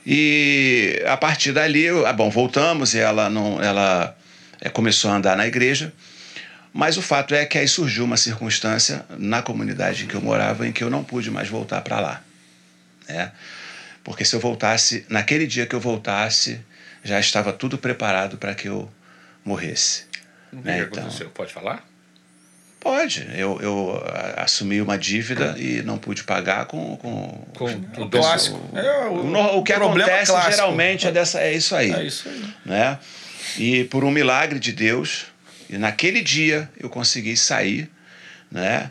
[0.07, 4.17] E a partir dali, eu- ah, bom, voltamos e ela não, ela
[4.61, 5.93] eh, começou a andar na igreja.
[6.73, 10.67] Mas o fato é que aí surgiu uma circunstância na comunidade em que eu morava
[10.67, 12.23] em que eu não pude mais voltar para lá,
[13.09, 13.33] né?
[14.05, 16.61] Porque se eu voltasse, naquele dia que eu voltasse,
[17.05, 18.91] já estava tudo preparado para que eu
[19.45, 20.05] morresse.
[20.53, 21.03] O que, É, que então.
[21.03, 21.31] aconteceu?
[21.31, 21.85] Pode falar?
[22.81, 23.29] Pode.
[23.35, 24.03] Eu, eu
[24.37, 26.97] assumi uma dívida e não pude pagar com.
[26.97, 27.65] com, Com
[28.01, 28.61] O o clássico.
[28.77, 30.53] É, o, no- o que problema acontece clássico.
[30.55, 31.91] geralmente é, dessa, é isso aí.
[31.93, 32.45] É isso aí.
[32.65, 32.99] Né?
[33.59, 35.27] E por um milagre de Deus,
[35.69, 37.91] e naquele dia eu consegui sair,
[38.51, 38.91] né?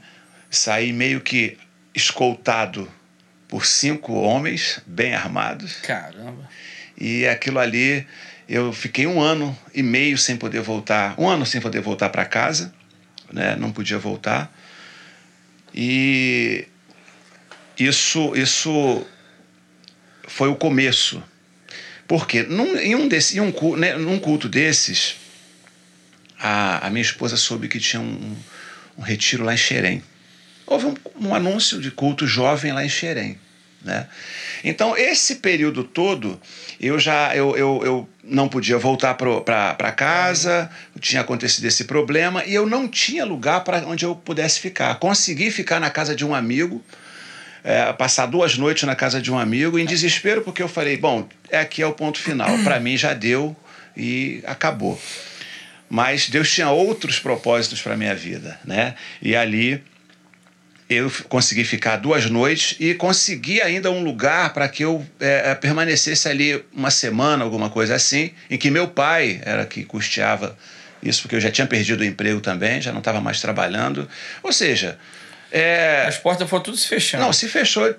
[0.52, 1.58] sair meio que
[1.96, 2.92] escoltado
[3.48, 5.78] por cinco homens bem armados.
[5.78, 6.50] Caramba.
[7.00, 8.06] E aquilo ali,
[8.50, 12.26] eu fiquei um ano e meio sem poder voltar, um ano sem poder voltar para
[12.26, 12.74] casa,
[13.32, 13.56] né?
[13.56, 14.52] não podia voltar.
[15.74, 16.68] E
[17.78, 19.06] isso, isso
[20.28, 21.22] foi o começo.
[22.08, 25.16] Porque num, em, um desse, em um, né, num culto desses,
[26.40, 28.36] a, a minha esposa soube que tinha um,
[28.98, 30.04] um retiro lá em Xerém.
[30.66, 30.96] Houve um,
[31.28, 33.38] um anúncio de culto jovem lá em Xerém.
[33.84, 34.08] Né?
[34.64, 36.40] Então, esse período todo,
[36.80, 42.54] eu já eu, eu, eu não podia voltar para casa, tinha acontecido esse problema, e
[42.54, 44.96] eu não tinha lugar para onde eu pudesse ficar.
[44.96, 46.84] Consegui ficar na casa de um amigo,
[47.64, 51.28] é, passar duas noites na casa de um amigo, em desespero, porque eu falei: bom,
[51.50, 52.50] é aqui é o ponto final.
[52.64, 53.56] Para mim já deu
[53.96, 55.00] e acabou.
[55.90, 58.96] Mas Deus tinha outros propósitos para minha vida, né?
[59.22, 59.82] E ali
[60.90, 65.56] eu consegui ficar duas noites e consegui ainda um lugar para que eu é, é,
[65.56, 70.58] permanecesse ali uma semana, alguma coisa assim, em que meu pai era que custeava
[71.04, 74.08] isso, porque eu já tinha perdido o emprego também, já não estava mais trabalhando.
[74.42, 74.98] Ou seja,
[75.52, 77.24] é, As portas foram tudo se fechando.
[77.24, 77.94] não, se fechou,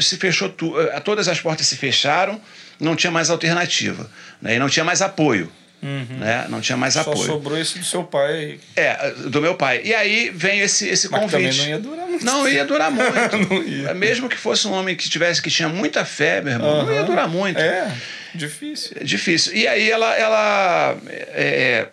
[0.00, 2.40] se fechou tu, eh, todas as portas se fecharam,
[2.78, 4.56] não tinha mais alternativa, né?
[4.56, 5.50] E não tinha mais apoio,
[5.84, 6.46] né?
[6.48, 7.02] Não tinha mais Uhum.
[7.04, 7.26] Só apoio.
[7.26, 8.58] sobrou esse do seu pai.
[8.74, 9.82] É, do meu pai.
[9.84, 11.58] E aí vem esse esse Mas convite.
[11.58, 12.24] não ia durar muito.
[12.24, 13.54] Não ia durar muito.
[13.68, 13.94] Ia.
[13.94, 17.02] Mesmo que fosse um homem que tivesse que tinha muita fé, meu irmão, não ia
[17.04, 17.58] durar muito.
[17.60, 17.92] É,
[18.34, 18.96] difícil.
[18.98, 19.54] É difícil.
[19.54, 21.88] E aí ela ela é,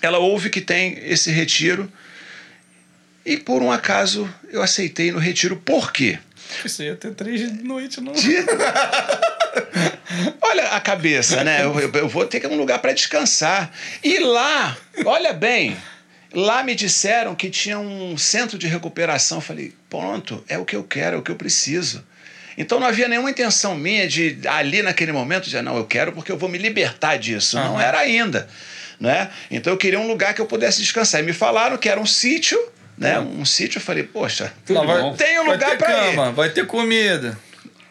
[0.00, 1.90] ela ouve que tem esse retiro
[3.24, 5.56] e por um acaso eu aceitei no retiro.
[5.56, 6.18] Por quê?
[6.62, 8.12] Você ia ter três de noite, não.
[10.42, 11.62] Olha a cabeça, né?
[11.64, 13.70] Eu, eu- eu vou ter que um lugar para descansar.
[14.02, 15.76] E lá, olha bem,
[16.32, 19.38] lá me disseram que tinha um centro de recuperação.
[19.38, 22.04] Eu Falei, pronto, é o que eu quero, é o que eu preciso.
[22.58, 26.32] Então não havia nenhuma intenção minha de ali naquele momento dizer, não, eu quero porque
[26.32, 27.56] eu vou me libertar disso.
[27.56, 27.82] Não Aham.
[27.82, 28.48] era ainda.
[28.98, 29.28] Né?
[29.50, 31.20] Então eu queria um lugar que eu pudesse descansar.
[31.20, 32.58] E me falaram que era um sítio
[32.98, 33.18] né?
[33.20, 35.14] Um sítio, eu falei, poxa, vai, bom.
[35.14, 36.32] tem um lugar pra ir.
[36.32, 37.38] vai ter comida.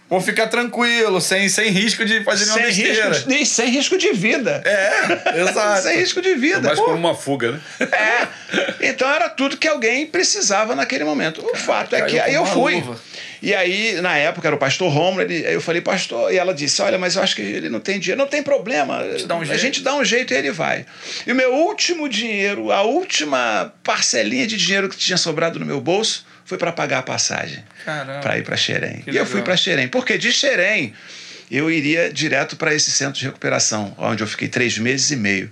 [0.07, 3.09] Vou ficar tranquilo, sem, sem risco de fazer nenhuma Sem besteira.
[3.09, 4.61] risco, de- sem risco de vida.
[4.63, 5.81] É, exato.
[5.81, 6.61] Sem risco de vida.
[6.61, 7.59] Mais Pô, como uma fuga, né?
[7.91, 8.27] É.
[8.89, 11.43] Então era tudo que alguém precisava naquele momento.
[11.43, 12.75] O fato é que aí eu fui.
[12.75, 12.99] luva.
[13.41, 16.53] E aí, na época, era o pastor Romulo, ele, aí eu falei, pastor, e ela
[16.53, 18.19] disse: Olha, mas eu acho que ele não tem dinheiro.
[18.19, 18.99] Não tem problema.
[19.03, 19.57] um a jeito.
[19.59, 20.85] gente dá um jeito e ele vai.
[21.27, 25.81] E o meu último dinheiro, a última parcelinha de dinheiro que tinha sobrado no meu
[25.81, 27.63] bolso, foi para pagar a passagem.
[28.21, 29.03] Para ir para Xerém.
[29.07, 29.87] E eu fui para Xerém.
[29.87, 30.93] Porque de Xerém
[31.49, 35.51] eu iria direto para esse centro de recuperação, onde eu fiquei três meses e meio.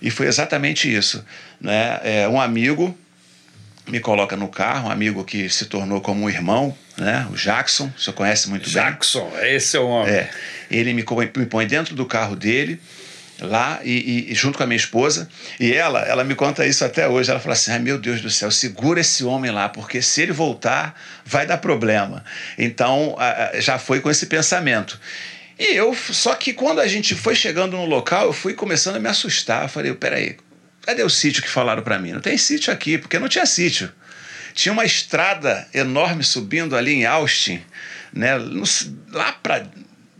[0.00, 1.24] E foi exatamente isso.
[1.60, 2.00] Né?
[2.02, 2.96] É, um amigo
[3.86, 7.26] me coloca no carro, um amigo que se tornou como um irmão, né?
[7.30, 8.82] o Jackson, o senhor conhece muito bem.
[8.82, 10.12] Jackson, esse é o homem.
[10.12, 10.30] É,
[10.70, 11.04] ele me,
[11.36, 12.80] me põe dentro do carro dele,
[13.40, 15.28] lá, e, e- junto com a minha esposa,
[15.58, 17.30] e ela, ela me conta isso até hoje.
[17.30, 20.32] Ela fala assim: ai meu Deus do céu, segura esse homem lá, porque se ele
[20.32, 22.24] voltar, vai dar problema.
[22.58, 23.16] Então,
[23.58, 24.98] já foi com esse pensamento.
[25.58, 29.00] E eu, só que quando a gente foi chegando no local, eu fui começando a
[29.00, 29.62] me assustar.
[29.62, 30.36] Eu falei: peraí,
[30.82, 32.12] cadê o sítio que falaram para mim?
[32.12, 33.90] Não tem sítio aqui, porque não tinha sítio.
[34.54, 37.60] Tinha uma estrada enorme subindo ali em Austin,
[38.12, 38.34] né?
[39.10, 39.66] lá para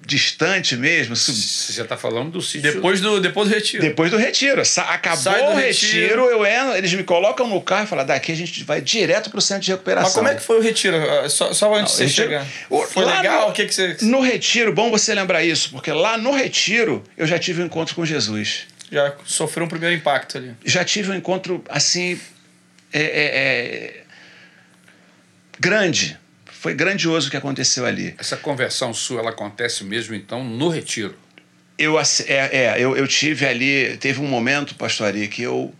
[0.06, 2.72] distante mesmo, sub- Você já tá falando do sítio.
[2.72, 3.82] Depois do, depois do retiro.
[3.82, 4.64] depois do retiro.
[4.64, 6.24] Sa- Acabou o retiro, retiro.
[6.30, 9.38] eu entro, eles me colocam no carro e falam: daqui a gente vai direto para
[9.38, 10.04] o centro de recuperação.
[10.04, 10.96] Mas como é que foi o retiro?
[10.96, 12.46] Ah, Só, só antes de você Retiro- chegar.
[12.70, 13.46] O- Foi legal?
[13.46, 13.96] no- O que, que você.
[14.02, 17.94] No retiro, bom você lembrar isso, porque lá no retiro eu já tive um encontro
[17.94, 18.66] com Jesus.
[18.92, 20.52] Já sofreu um primeiro impacto ali.
[20.64, 22.20] já tive um encontro assim
[22.92, 24.00] é, é, é,
[25.58, 26.16] grande.
[26.64, 28.14] Foi grandioso o que aconteceu ali.
[28.16, 31.14] Essa conversão sua, ela acontece mesmo, então, no retiro.
[31.76, 35.74] Eu, é, é, eu, eu tive ali, teve um momento, pastor Ari, que eu,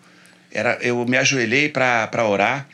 [0.53, 2.69] era, eu me ajoelhei para orar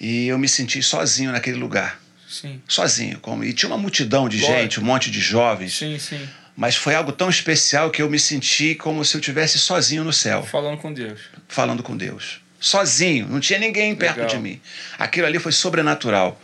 [0.00, 2.00] e eu me senti sozinho naquele lugar.
[2.28, 2.60] Sim.
[2.66, 3.20] Sozinho.
[3.20, 4.58] Como, e tinha uma multidão de Lógico.
[4.58, 5.78] gente, um monte de jovens.
[5.78, 6.28] Sim, sim.
[6.56, 10.12] Mas foi algo tão especial que eu me senti como se eu estivesse sozinho no
[10.12, 10.42] céu.
[10.42, 11.20] Falando com Deus.
[11.46, 12.40] falando com Deus.
[12.58, 14.30] Sozinho, não tinha ninguém perto Legal.
[14.30, 14.60] de mim.
[14.98, 16.40] Aquilo ali foi sobrenatural.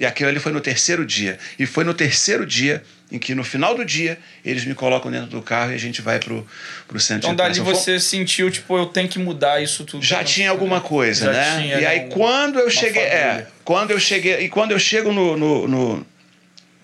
[0.00, 1.38] E aquilo ali foi no terceiro dia.
[1.58, 2.82] E foi no terceiro dia
[3.12, 6.00] em que, no final do dia, eles me colocam dentro do carro e a gente
[6.00, 6.46] vai pro,
[6.88, 10.02] pro centro Então de dali você sentiu, tipo, eu tenho que mudar isso tudo.
[10.02, 11.60] Já tinha alguma coisa, Já né?
[11.62, 15.12] tinha, e aí um- quando eu cheguei, é, quando eu cheguei, e quando eu chego
[15.12, 16.06] no, no, no,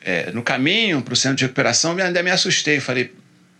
[0.04, 3.14] é, no caminho pro centro de recuperação, eu ainda me assustei, falei,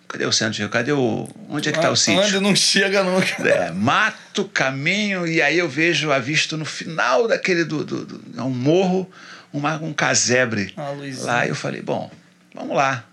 [0.08, 0.92] cadê o centro de recuperação?
[0.92, 2.20] Cadê o, onde é que está o sítio?
[2.20, 3.48] Anda, não chega nunca.
[3.48, 8.42] É, mato, caminho, e aí eu vejo avisto no final daquele do, do, do- é
[8.42, 9.10] um morro,
[9.52, 10.72] uma, um casebre.
[10.76, 12.10] Ah, lá eu falei, bom,
[12.54, 13.04] vamos lá.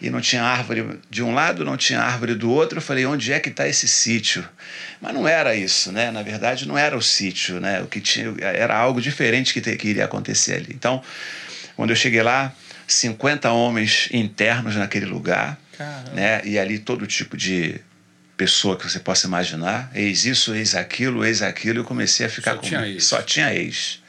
[0.00, 2.78] E não tinha árvore de um lado, não tinha árvore do outro.
[2.78, 4.44] Eu falei, onde é que está esse sítio?
[5.00, 6.10] Mas não era isso, né?
[6.10, 7.80] Na verdade, não era o sítio, né?
[7.82, 10.70] O que tinha era algo diferente que, te- que iria acontecer ali.
[10.74, 11.00] Então,
[11.76, 12.52] quando eu cheguei lá,
[12.88, 16.10] 50 homens internos naquele lugar, Caramba.
[16.14, 16.40] né?
[16.44, 17.80] E ali todo tipo de
[18.36, 22.52] pessoa que você possa imaginar, eis isso, eis aquilo, eis aquilo, eu comecei a ficar
[22.54, 23.04] Só com tinha ex.
[23.04, 24.01] só tinha ex.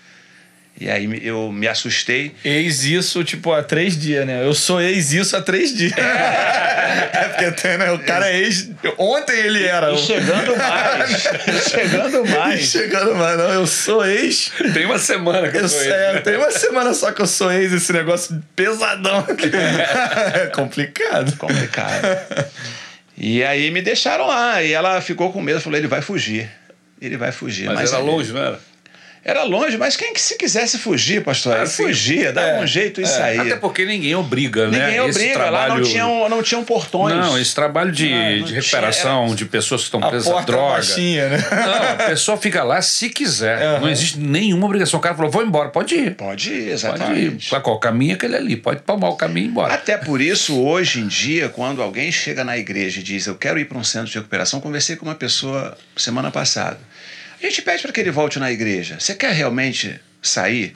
[0.80, 2.34] E aí eu me assustei.
[2.44, 4.44] Ex isso, tipo, há três dias, né?
[4.44, 5.94] Eu sou ex isso há três dias.
[5.98, 7.92] é porque tem, né?
[7.92, 8.70] o cara é ex.
[8.98, 9.94] Ontem ele era.
[9.94, 11.12] E chegando mais,
[11.48, 12.62] e chegando mais.
[12.66, 13.50] Chegando mais, não.
[13.54, 14.52] Eu sou ex.
[14.74, 16.22] Tem uma semana que eu Eu, sou é, ele.
[16.22, 19.26] tem uma semana só que eu sou ex, esse negócio pesadão.
[20.34, 21.38] é complicado.
[21.38, 22.08] complicado.
[23.16, 24.62] E aí me deixaram lá.
[24.64, 26.50] E ela ficou com medo, falou: ele vai fugir.
[27.00, 27.68] Ele vai fugir.
[27.68, 28.60] Mas, era ele- longe, não era?
[29.26, 31.54] Era longe, mas quem que se quisesse fugir, pastor?
[31.54, 31.84] Ah, ele sim.
[31.86, 33.08] fugia, dava É, um jeito e é.
[33.08, 33.42] saía.
[33.42, 34.88] Até porque ninguém obriga, né?
[34.88, 37.16] Ninguém Esse obriga, lá não trabalho- tinham, não tinham portões.
[37.16, 40.28] Não, esse trabalho de, Não, de tinha, recuperação era- de pessoas que estão A presas
[40.28, 40.74] porta droga.
[40.74, 41.38] baixinha, né?
[41.52, 43.62] Não, a pessoa fica lá se quiser.
[43.62, 43.80] Aham.
[43.80, 45.00] Não existe nenhuma obrigação.
[45.00, 46.16] O cara falou, vou embora, pode ir.
[46.16, 46.70] Pode ir, Pode ir.
[46.72, 47.50] exatamente.
[47.50, 48.58] Pra qual caminho é aquele ali?
[48.58, 49.74] Pode tomar o caminho e ir embora.
[49.74, 53.58] Até por isso, hoje em dia, quando alguém chega na igreja e diz eu quero
[53.58, 56.78] ir para um centro de recuperação, conversei com uma pessoa semana passada.
[57.44, 58.98] A gente pede para que ele volte na igreja.
[59.00, 60.74] Você quer realmente sair?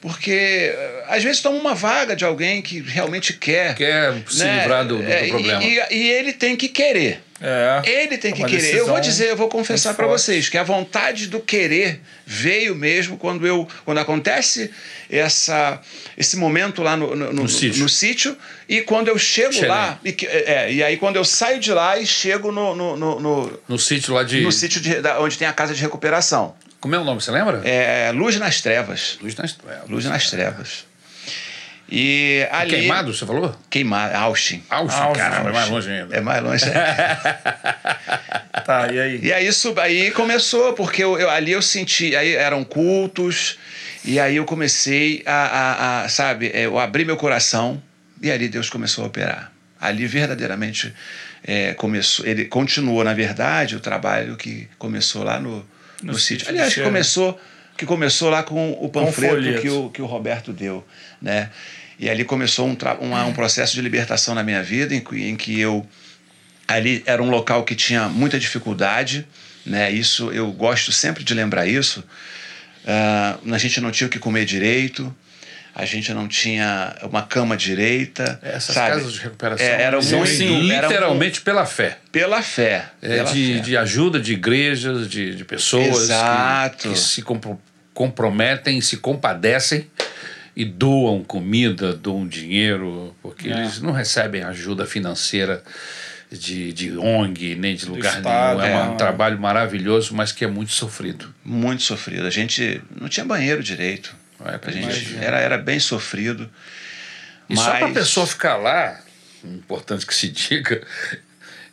[0.00, 0.30] Porque
[0.72, 3.74] eh, às vezes toma uma vaga de alguém que realmente quer.
[3.74, 4.60] Quer se né?
[4.60, 5.62] livrar do, do- do É, e- problema.
[5.64, 7.20] E, e ele tem que querer.
[7.40, 7.82] É.
[7.84, 8.54] Ele tem É que querer.
[8.54, 12.74] Eu decisão vou dizer, eu vou confessar para vocês que a vontade do querer veio
[12.74, 14.70] mesmo quando eu quando acontece
[15.10, 15.80] essa
[16.16, 17.88] esse momento lá no, no, no- No sítio.
[17.88, 18.36] sítio
[18.68, 19.68] e quando eu chego Xerém.
[19.68, 23.20] lá e, é, e aí quando eu saio de lá e chego no no, no,
[23.20, 24.40] no, No sítio lá de.
[24.40, 27.20] no sítio de- da- onde tem a casa de recuperação Como é o nome?
[27.20, 27.60] Você lembra?
[27.64, 29.88] é Luz nas Trevas Luz nas Trevas.
[29.90, 30.84] Luz nas Trevas
[31.88, 33.54] e ali Queimado, você falou?
[33.70, 36.16] queimado Austin Austin, Austin, caramba, é mais longe ainda.
[36.16, 36.64] É mais longe.
[38.64, 39.20] Tá, e aí?
[39.22, 43.58] E aí, isso, aí começou, porque eu, eu- ali eu senti, aí eram cultos,
[44.04, 47.80] e aí eu comecei a, a- a, sabe, é, eu abri meu coração,
[48.20, 49.52] e ali Deus começou a operar.
[49.80, 50.92] Ali verdadeiramente
[51.44, 55.58] é, começou, ele continuou, na verdade, o trabalho que começou lá no,
[56.02, 56.48] no, No sítio.
[56.48, 57.38] Aliás, começou,
[57.76, 59.60] que começou lá com o panfleto folheto.
[59.60, 60.84] que o, que o Roberto deu,
[61.22, 61.50] né?
[61.98, 65.36] E ali começou um, uma- um processo de libertação na minha vida, em que, em
[65.36, 65.86] que eu
[66.68, 69.26] ali era um local que tinha muita dificuldade,
[69.64, 69.90] né?
[69.90, 72.04] Isso eu gosto sempre de lembrar isso.
[72.86, 75.14] Ah, a gente não tinha o que comer direito,
[75.74, 78.38] a gente não tinha uma cama direita.
[78.42, 78.90] Essas sabe?
[78.96, 81.98] casas de recuperação É, era são muito- sim, era literalmente pela fé.
[82.12, 82.86] Pela fé.
[83.02, 83.60] É, pela de, fé.
[83.60, 86.88] de ajuda de igrejas, de, de pessoas que- Exato.
[86.90, 87.60] Que, se compro-
[87.94, 89.86] comprometem, se compadecem
[90.56, 93.58] e doam comida, doam dinheiro, porque É.
[93.58, 95.62] eles não recebem ajuda financeira
[96.32, 98.74] de, de ONG, nem de lugar Estado, nenhum.
[98.74, 98.82] É, é.
[98.84, 101.32] um trabalho maravilhoso, mas que é muito sofrido.
[101.44, 102.26] Muito sofrido.
[102.26, 104.16] A gente não tinha banheiro direito.
[104.44, 106.48] É, A gente era, era bem sofrido.
[107.48, 109.00] E só para a Mas- pessoa ficar lá,
[109.44, 110.82] importante que se diga,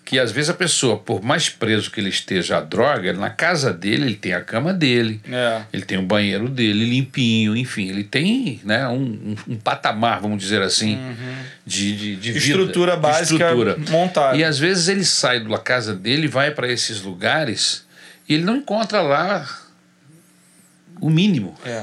[0.06, 3.72] que às vezes a pessoa, por mais preso que ele esteja à droga, na casa
[3.72, 5.62] dele ele tem a cama dele, É.
[5.72, 10.62] ele tem o banheiro dele limpinho, enfim, ele tem né, um, um, patamar, vamos dizer
[10.62, 10.99] assim,
[11.66, 13.56] de, de, de vida, Estrutura de básica
[13.89, 14.38] montada.
[14.38, 17.86] E às vezes ele sai da casa dele, vai para esses lugares
[18.28, 19.47] e ele não encontra lá
[20.99, 21.56] o mínimo.
[21.66, 21.82] É.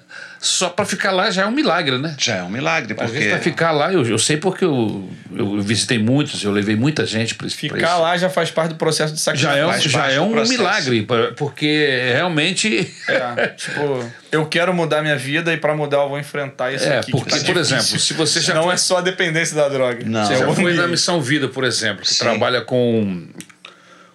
[0.44, 2.16] Só para ficar lá já é um milagre, né?
[2.18, 5.08] Já é um milagre, Às vezes porque para ficar lá, eu, eu sei porque eu,
[5.32, 8.70] eu visitei muitos, eu levei muita gente para pra Ficar esse- lá já faz parte
[8.70, 9.52] do processo de sacrifício.
[9.52, 12.92] já é um, já é um milagre, pra- porque realmente.
[13.06, 16.98] É, tipo, eu quero mudar minha vida e pra mudar eu vou enfrentar isso É,
[16.98, 17.06] aqui.
[17.06, 17.76] que porque, tá por difícil.
[17.76, 20.02] exemplo, se você já Não foi- é só a dependência da droga.
[20.04, 20.26] Não.
[20.26, 22.18] Você Já é foi um- na Missão Vida, por exemplo, que Sim.
[22.18, 23.28] trabalha com,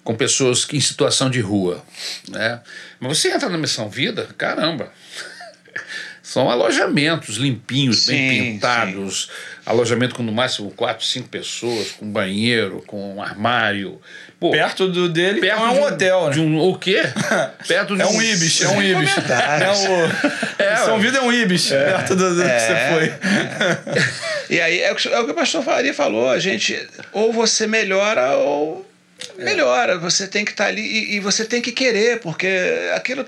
[0.04, 1.82] com pessoas que em situação de rua.
[2.28, 2.60] Né?
[3.00, 4.90] Mas você entra na Missão Vida, caramba.
[6.28, 9.30] São alojamentos limpinhos, bem Sim, pintados,
[9.66, 14.02] alojamento com no máximo quatro, cinco pessoas, com banheiro, com um armário.
[14.38, 16.46] Pô, Perto do dele perto é de um hotel, de né?
[16.46, 17.02] um, o quê?
[17.66, 19.12] perto de É um Ibis, é um Ibis.
[19.26, 20.62] É o...
[20.62, 21.00] É, São.
[21.00, 22.60] Vida é um Ibis, perto do, do que É.
[22.60, 24.08] você foi.
[24.58, 26.78] E aí é o que é o que o pastor Faria falou, a gente
[27.14, 28.86] ou você melhora ou
[29.38, 29.98] melhora.
[29.98, 32.50] Você tem que estar ali e, e você tem que querer, porque
[32.94, 33.26] aquilo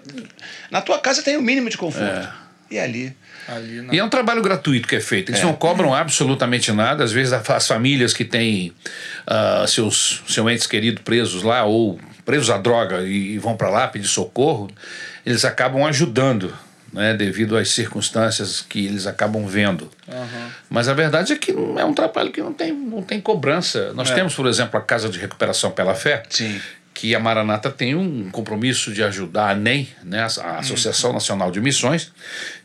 [0.70, 2.49] na tua casa tem o mínimo de conforto.
[2.72, 3.15] E ali.
[3.47, 3.88] Ali.
[3.91, 5.32] E é um trabalho gratuito que é feito.
[5.32, 7.03] Eles não cobram absolutamente nada.
[7.03, 8.72] Às vezes as famílias que têm
[9.26, 13.70] ah, seus, seus entes queridos presos lá ou presos à droga e, e vão para
[13.70, 14.70] lá pedir socorro,
[15.26, 16.53] eles acabam ajudando,
[16.93, 19.89] né, devido às circunstâncias que eles acabam vendo.
[20.07, 20.51] Aham.
[20.70, 23.93] Mas a verdade é que não é um trabalho que não tem, não tem cobrança.
[23.93, 24.13] Nós É.
[24.15, 26.61] temos, por exemplo, a Casa de Recuperação pela Fé, Sim.
[27.00, 31.62] Que a Maranata tem um compromisso de ajudar a NEM, né, a Associação Nacional de
[31.62, 32.12] Missões,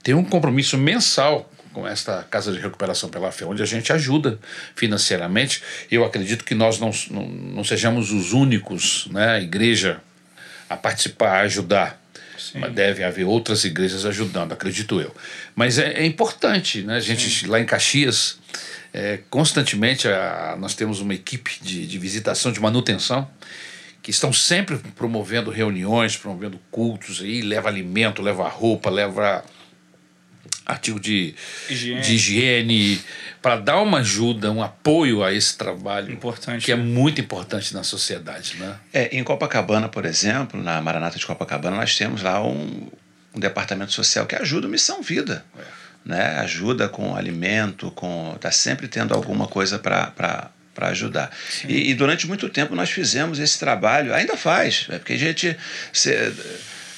[0.03, 4.41] tem um compromisso mensal com esta Casa de Recuperação pela Fé, onde a gente ajuda
[4.75, 5.63] financeiramente.
[5.89, 10.01] Eu acredito que nós não, não, não sejamos os únicos, né, igreja,
[10.69, 12.03] a participar, a ajudar.
[12.57, 15.15] Mas deve haver outras igrejas ajudando, acredito eu.
[15.55, 16.97] Mas é, é importante, né?
[16.97, 18.37] A gente lá em Caxias,
[18.93, 23.29] é, constantemente a- nós temos uma equipe de, de visitação, de manutenção,
[24.05, 29.43] que estão sempre promovendo reuniões, promovendo cultos aí, leva alimento, leva roupa, leva
[30.67, 31.35] artigo de
[31.71, 32.01] Higiene.
[32.03, 33.01] de higiene
[33.41, 36.83] para dar uma ajuda, um apoio a esse trabalho Importante, que é né?
[36.83, 38.77] muito importante na sociedade, né?
[38.93, 42.87] É, em Copacabana, por exemplo, na Maranata de Copacabana, nós temos lá um,
[43.35, 45.47] um departamento social que ajuda o Missão Vida.
[46.05, 46.23] Né?
[46.41, 50.51] Ajuda com alimento, com está sempre tendo alguma coisa para
[50.81, 51.31] ajudar.
[51.69, 55.57] E, e durante muito tempo nós fizemos esse trabalho, ainda faz, é porque a gente.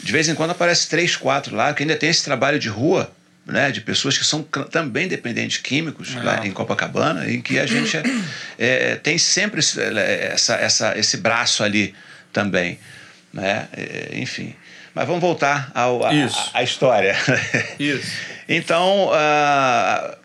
[0.03, 3.13] de vez em quando aparece três, quatro lá, que ainda tem esse trabalho de rua.
[3.49, 7.97] Né, de pessoas que são também dependentes químicos lá em Copacabana, em que a gente
[7.97, 8.03] é,
[8.59, 11.95] é, tem sempre esse, é, essa, essa, esse braço ali
[12.33, 12.77] também.
[13.33, 13.69] Né?
[13.73, 14.53] É, enfim.
[14.93, 17.17] Mas vamos voltar ao, a, a- a história.
[17.79, 18.11] Isso.
[18.49, 20.17] Então, ah,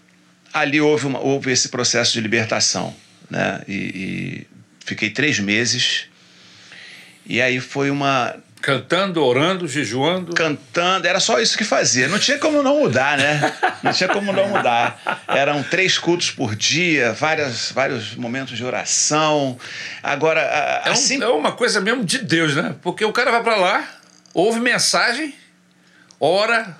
[0.51, 2.95] ali houve, uma- houve esse processo de libertação.
[3.31, 3.61] Né?
[3.67, 4.47] E, e
[4.85, 6.05] fiquei três meses.
[7.25, 8.35] E aí foi uma.
[8.61, 10.33] Cantando, orando, jejuando.
[10.35, 12.07] Cantando, era só isso que fazia.
[12.07, 13.51] Não tinha como não mudar, né?
[13.81, 15.23] Não tinha como não mudar.
[15.27, 19.57] Eram três cultos por dia, várias, vários momentos de oração.
[20.03, 21.23] Agora, É, um- assim.
[21.23, 22.75] é uma coisa mesmo de Deus, né?
[22.83, 23.83] Porque o cara vai pra lá,
[24.31, 25.33] ouve mensagem,
[26.19, 26.77] ora,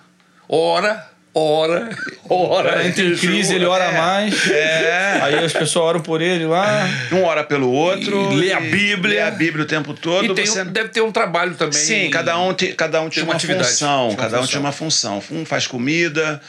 [0.48, 1.90] ora, ora,
[2.30, 2.86] ora.
[2.88, 3.98] Entra em crise, ele ora É.
[3.98, 4.50] mais.
[4.52, 5.20] É.
[5.22, 6.88] Aí as pessoas oram por ele lá.
[7.12, 8.32] Um ora pelo outro.
[8.34, 9.16] E lê a Bíblia.
[9.16, 10.26] Lê a Bíblia o tempo todo.
[10.26, 10.62] E tem você...
[10.62, 11.74] um- deve ter um trabalho também.
[11.74, 14.10] Sim, cada um, te- cada um tinha uma uma, atividade, função.
[14.10, 14.48] tinha uma cada um função.
[14.50, 15.24] tinha uma função.
[15.32, 16.42] Um faz comida,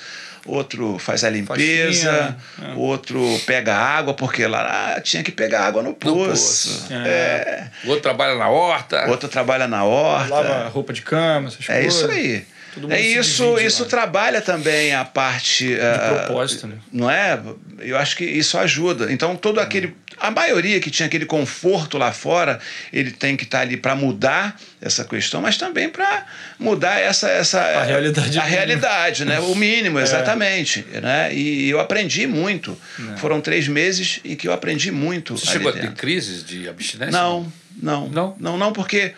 [0.46, 2.74] outro faz a limpeza, Faxina, é.
[2.76, 6.68] outro pega água, porque lá ah, tinha que pegar água no No poço.
[6.88, 6.88] poço.
[6.92, 7.66] É.
[7.84, 9.08] O outro trabalha na horta.
[9.08, 10.28] Outro trabalha na horta.
[10.34, 11.94] Lava roupa de cama, essas É coisas.
[12.00, 12.44] isso aí.
[12.74, 13.88] Todo mundo É isso, isso lá.
[13.88, 15.76] trabalha também a parte.
[15.78, 16.76] ah, propósito, né?
[16.92, 17.38] Não é?
[17.80, 19.12] Eu acho que isso ajuda.
[19.12, 19.94] Então, todo aquele.
[20.18, 22.60] A maioria que tinha aquele conforto lá fora,
[22.92, 26.24] ele tem que estar ali para mudar essa questão, mas também para
[26.58, 27.60] mudar essa, essa.
[27.60, 29.40] A realidade A realidade, né?
[29.40, 30.02] O mínimo, É.
[30.02, 30.84] exatamente.
[31.02, 31.34] Né?
[31.34, 32.78] E eu aprendi muito.
[33.14, 33.16] É.
[33.16, 35.36] Foram três meses em que eu aprendi muito.
[35.36, 35.96] Você ali chegou a ter dentro.
[35.96, 37.12] crises de abstinência?
[37.12, 38.08] Não, não.
[38.08, 38.36] Não?
[38.38, 39.14] Não, não, porque,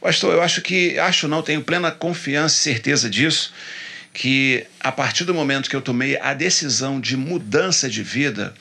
[0.00, 3.52] pastor, eu acho que, acho não, tenho plena confiança e certeza disso,
[4.12, 8.54] que a partir do momento que eu tomei a decisão de mudança de vida,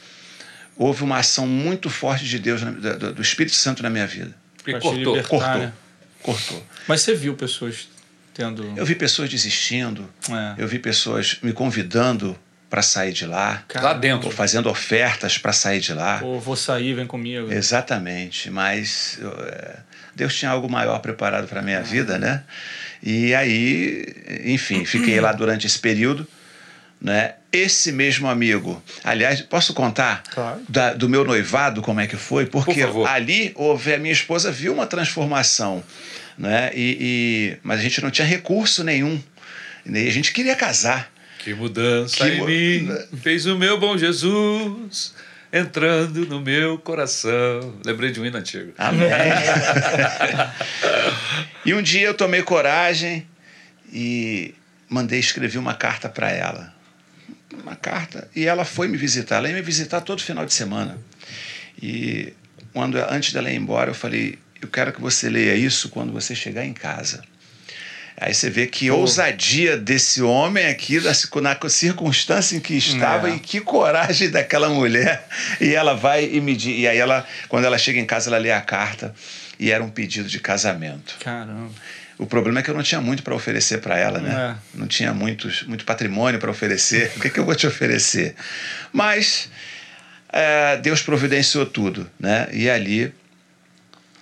[0.76, 4.36] houve uma ação muito forte de Deus, do, do Espírito Santo na minha vida.
[4.64, 4.94] Te cortou.
[4.94, 5.58] libertar, Cortou.
[5.62, 5.74] né?
[6.22, 6.68] Cortou.
[6.88, 7.88] Mas você viu pessoas
[8.34, 8.74] tendo.
[8.76, 10.62] Eu vi pessoas desistindo, É.
[10.62, 12.38] eu vi pessoas me convidando
[12.70, 14.28] para sair de lá, Lá dentro.
[14.28, 16.20] ou fazendo ofertas para sair de lá.
[16.22, 17.52] Ou vou sair, vem comigo.
[17.52, 19.78] Exatamente, mas eu, é,
[20.18, 22.44] Deus tinha algo maior preparado para a minha vida, né?
[23.04, 24.04] E aí,
[24.46, 26.28] enfim, fiquei lá durante esse período,
[27.00, 27.36] né?
[27.52, 30.60] Esse mesmo amigo, aliás, posso contar Claro.
[30.68, 32.46] da- do meu noivado como é que foi?
[32.48, 33.08] Porque favor.
[33.08, 35.84] ali houve a minha esposa viu uma transformação,
[36.38, 36.72] né?
[36.74, 39.22] E, e- mas a gente não tinha recurso nenhum,
[39.86, 41.12] e a gente queria casar.
[41.40, 45.14] Que mudança Que mu- fez o meu bom Jesus
[45.58, 47.80] entrando no meu coração.
[47.86, 48.74] Lembrei de um hino antigo.
[48.78, 49.10] Amém.
[51.66, 53.28] e um dia eu tomei coragem
[53.92, 54.54] e
[54.90, 56.74] mandei escrever uma carta para ela.
[57.62, 58.30] Uma carta.
[58.36, 59.38] E ela foi me visitar.
[59.38, 60.98] Ela ia me visitar todo final de semana.
[61.82, 62.34] E
[62.74, 66.36] quando antes dela ir embora, eu falei: Eu quero que você leia isso quando você
[66.36, 67.24] chegar em casa.
[68.20, 71.14] Aí você vê que ousadia desse homem aqui, na
[71.70, 73.36] circunstância em que estava, É.
[73.36, 75.28] e que coragem daquela mulher.
[75.62, 76.80] E ela vai e me diz.
[76.80, 79.14] E aí, ela, quando ela chega em casa, ela lê a carta
[79.60, 81.16] e era um pedido de casamento.
[81.20, 81.70] Caramba.
[82.18, 84.58] O problema é que eu não tinha muito para oferecer para ela, né?
[84.74, 87.12] Não tinha muitos, muito patrimônio para oferecer.
[87.16, 88.34] O que, que eu vou te oferecer?
[88.92, 89.48] Mas
[90.34, 92.48] é, Deus providenciou tudo, né?
[92.52, 93.14] E ali,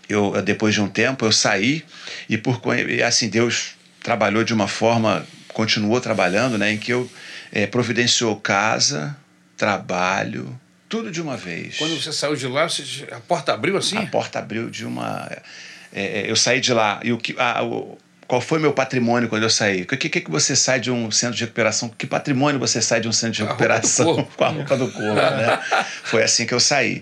[0.09, 1.85] eu depois de um tempo, eu saí
[2.27, 3.75] e por e, assim Deus
[4.05, 6.71] trabalhou de uma forma, continuou trabalhando, né?
[6.71, 7.09] Em que eu
[7.51, 9.17] é, providenciou casa,
[9.57, 11.77] trabalho, tudo de uma vez.
[11.77, 13.97] Quando você saiu de lá, você- a porta abriu assim?
[13.97, 15.27] A porta abriu de uma.
[15.91, 16.99] é, é, eu saí de lá.
[17.03, 17.97] E o que, a- o-
[18.27, 19.81] qual foi meu patrimônio quando eu saí?
[19.81, 21.89] O que, que, que você sai de um centro de recuperação?
[21.89, 24.23] Que patrimônio você sai de um centro de recuperação?
[24.37, 25.59] Com a roupa do corpo, né?
[26.03, 27.01] Foi assim que eu saí.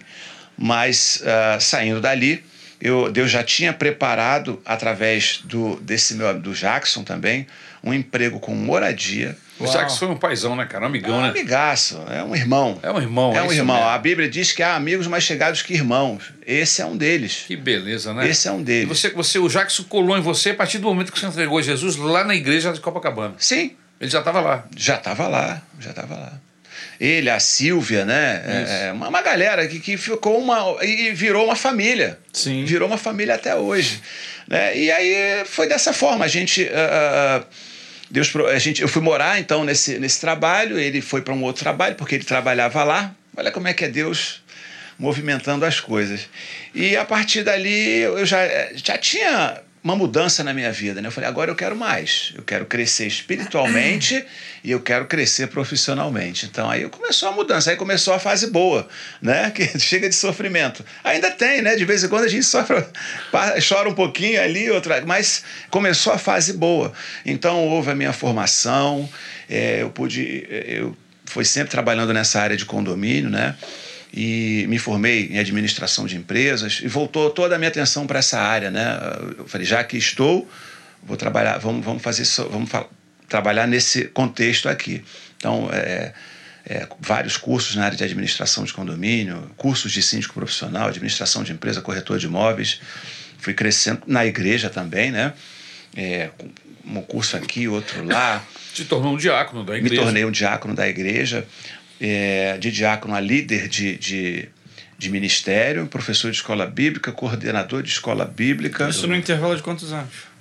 [0.57, 2.43] Mas ah, saindo dali,
[2.81, 7.47] eu, Deus já tinha preparado, através do, desse meu, do Jackson também,
[7.83, 9.37] um emprego com moradia.
[9.59, 9.67] O.
[9.67, 10.83] Jacques foi um paizão, né, cara?
[10.83, 11.29] Um É amigão, um né?
[11.29, 12.79] amigaço, é um irmão.
[12.81, 13.33] É um irmão.
[13.35, 13.75] É um isso irmão.
[13.75, 13.89] mesmo.
[13.91, 16.23] A Bíblia diz que há amigos mais chegados que irmãos.
[16.45, 17.43] Esse é um deles.
[17.47, 18.27] Que beleza, né?
[18.27, 18.87] Esse é um E deles.
[18.89, 21.95] você, você, o Jackson colou em você a partir do momento que você entregou Jesus
[21.97, 23.35] lá na igreja de Copacabana.
[23.37, 24.65] Sim, Ele já estava lá.
[24.75, 26.33] já estava lá, já estava lá.
[27.03, 28.41] Ele, a Silvia, né?
[28.45, 30.81] É, uma, uma galera que, que ficou uma.
[30.81, 32.17] e virou uma família.
[32.31, 32.63] Sim.
[32.63, 34.01] Virou uma família até hoje.
[34.47, 34.77] Né?
[34.77, 36.23] E aí foi dessa forma.
[36.23, 36.69] A gente.
[36.73, 37.43] ah,
[38.09, 41.63] Deus, a gente, eu fui morar então nesse, nesse trabalho, ele foi para um outro
[41.63, 43.13] trabalho, porque ele trabalhava lá.
[43.35, 44.41] Olha como é que é Deus
[44.97, 46.29] movimentando as coisas.
[46.73, 48.39] E a partir dali eu já,
[48.75, 51.01] já tinha uma mudança na minha vida.
[51.01, 51.07] Né?
[51.07, 52.31] Eu falei, agora eu quero mais.
[52.35, 54.25] Eu quero crescer espiritualmente
[54.63, 56.45] e eu quero crescer profissionalmente.
[56.45, 58.87] Então aí começou a mudança, aí começou a fase boa,
[59.21, 59.51] né?
[59.53, 60.85] Que chega de sofrimento.
[61.03, 61.75] Ainda tem, né?
[61.75, 62.83] De vez em quando a gente sofre,
[63.67, 66.93] chora um pouquinho ali, outra, mas começou a fase boa.
[67.25, 69.09] Então houve a minha formação,
[69.49, 73.55] é, eu pude, eu fui sempre trabalhando nessa área de condomínio, né?
[74.13, 78.39] E me formei em administração de empresas e voltou toda a minha atenção para essa
[78.39, 78.99] área, né?
[79.39, 80.47] Eu falei, já que estou,
[81.01, 82.69] vou trabalhar, vamos, vamos fazer, isso- vamos
[83.27, 85.03] trabalhar nesse contexto aqui.
[85.37, 86.13] Então, é,
[86.65, 91.51] é, vários cursos na área de administração de condomínio, cursos de síndico profissional, administração de
[91.51, 92.79] empresa, corretor de imóveis.
[93.39, 95.33] Fui crescendo na igreja também, né?
[95.95, 96.29] É,
[96.85, 98.43] um curso aqui, outro lá.
[98.75, 100.01] Se tornou um diácono da Me igreja.
[100.03, 101.45] tornei um diácono da igreja,
[101.99, 104.49] é, de diácono a líder de, de,
[104.97, 108.89] de ministério, professor de escola bíblica, coordenador de escola bíblica.
[108.89, 110.33] Isso no intervalo de quantos anos?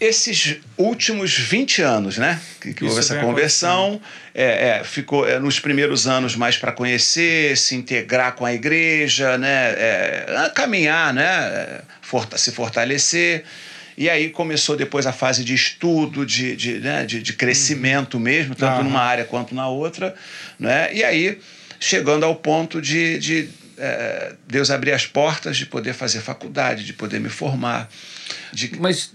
[0.00, 2.40] esses últimos 20 anos, né?
[2.60, 4.00] Que, que houve essa conversão.
[4.34, 9.36] É, é, ficou é, nos primeiros anos mais para conhecer, se integrar com a igreja,
[9.36, 9.70] né?
[9.70, 11.80] É, caminhar, né?
[12.36, 13.44] se fortalecer.
[13.98, 17.04] E aí começou depois a fase de estudo, de, de, né?
[17.04, 18.20] de, de crescimento uhum.
[18.20, 18.84] mesmo, tanto uhum.
[18.84, 20.14] numa área quanto na outra.
[20.56, 20.94] Né?
[20.94, 21.40] E aí,
[21.80, 26.92] chegando ao ponto de, de é, Deus abrir as portas de poder fazer faculdade, de
[26.92, 27.88] poder me formar.
[28.52, 28.78] De...
[28.78, 29.12] Mas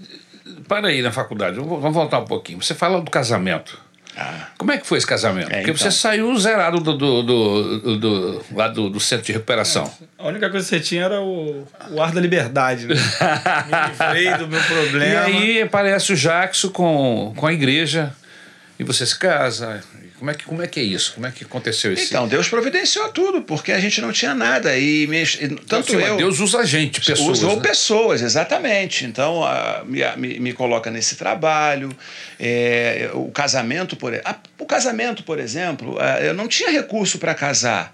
[0.67, 2.61] para aí na faculdade, vamos voltar um pouquinho.
[2.61, 3.79] Você fala do casamento.
[4.15, 4.47] Ah.
[4.57, 5.47] Como é que foi esse casamento?
[5.47, 5.77] É, Porque então.
[5.77, 9.91] você saiu zerado do, do, do, do, do lá do, do, centro de recuperação.
[10.01, 12.95] É, a única coisa que você tinha era o, o ar da liberdade, né?
[13.67, 15.29] Me livrei do meu problema.
[15.29, 18.13] E aí aparece o Jackson com, com a igreja
[18.77, 19.81] e você se casa,
[20.23, 21.15] como é que, como é, que é isso?
[21.15, 22.05] Como é que aconteceu isso?
[22.05, 24.77] Então, Deus providenciou tudo, porque a gente não tinha nada.
[24.77, 25.21] E me,
[25.67, 26.15] tanto eu.
[26.15, 27.39] Deus usa a gente, pessoas.
[27.39, 27.61] Usou né?
[27.61, 29.03] pessoas, exatamente.
[29.03, 31.93] Então, a, me, me, me, coloca nesse trabalho.
[32.39, 37.35] É, o casamento, por, a, o casamento, por exemplo, a, eu não tinha recurso para
[37.35, 37.93] casar.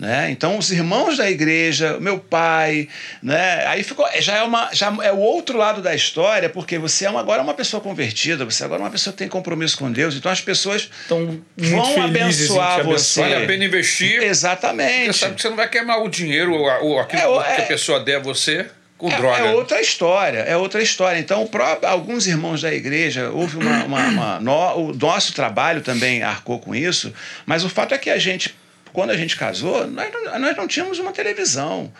[0.00, 0.30] Né?
[0.30, 2.88] Então os irmãos da igreja, meu pai,
[3.22, 3.66] né?
[3.66, 7.10] Aí ficou, já é uma, já é o outro lado da história, porque você é
[7.10, 10.14] uma, agora uma pessoa convertida, você agora é uma pessoa que tem compromisso com Deus,
[10.14, 13.20] então as pessoas Estão vão abençoar você.
[13.20, 14.22] Vale a pena investir.
[14.22, 15.08] Exatamente.
[15.08, 18.00] Você sabe que você não vai queimar o dinheiro ou aquilo é, que a pessoa
[18.00, 19.36] der a você com é, droga.
[19.36, 21.18] É outra história, é outra história.
[21.18, 26.22] Então, próprio, alguns irmãos da igreja, houve uma, uma, uma no, o nosso trabalho também
[26.22, 27.12] arcou com isso,
[27.44, 28.54] mas o fato é que a gente
[28.92, 31.92] quando a gente casou, nós não, nós não tínhamos uma televisão.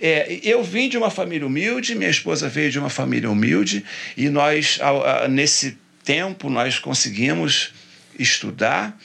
[0.00, 3.84] É, eu vim de uma família humilde, minha esposa veio de uma família humilde,
[4.16, 4.78] e nós,
[5.30, 7.72] nesse tempo, nós conseguimos
[8.18, 8.96] estudar,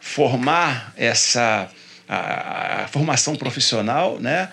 [0.00, 1.68] formar essa
[2.08, 4.48] a, a, formação profissional, né?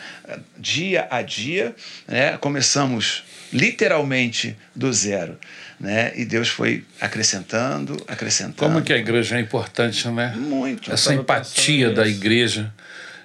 [0.57, 1.76] dia a dia.
[2.07, 2.38] Né?
[2.38, 5.38] Começamos literalmente do zero.
[5.82, 6.13] Né?
[6.15, 8.57] E Deus foi acrescentando, acrescentando.
[8.57, 10.32] Como que a igreja é importante, né?
[10.38, 10.93] Muito.
[10.93, 12.71] Essa empatia da igreja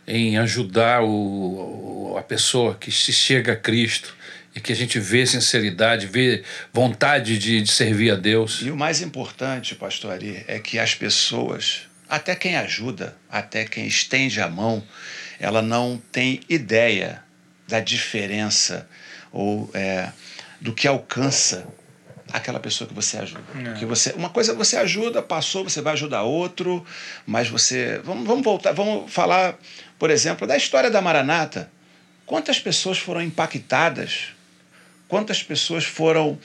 [0.07, 4.17] em ajudar o, a pessoa que se chega a Cristo
[4.55, 8.63] e que a gente vê sinceridade, vê vontade de, de servir a Deus.
[8.63, 13.87] E o mais importante, pastor Ari, é que as pessoas, até quem ajuda, até quem
[13.87, 14.83] estende a mão,
[15.39, 17.23] ela não tem ideia
[17.69, 18.89] da diferença
[19.31, 20.11] ou é,
[20.59, 21.67] do que alcança
[22.33, 23.43] aquela pessoa que você ajuda.
[23.55, 23.73] É.
[23.75, 26.85] Que você, uma coisa você ajuda, passou, você vai ajudar outro,
[27.27, 28.01] mas você.
[28.05, 29.57] Vamos, vamos voltar, vamos falar,
[29.99, 31.71] por exemplo, da história da Maranata.
[32.25, 34.29] Quantas pessoas foram impactadas?
[35.09, 36.39] Quantas pessoas foram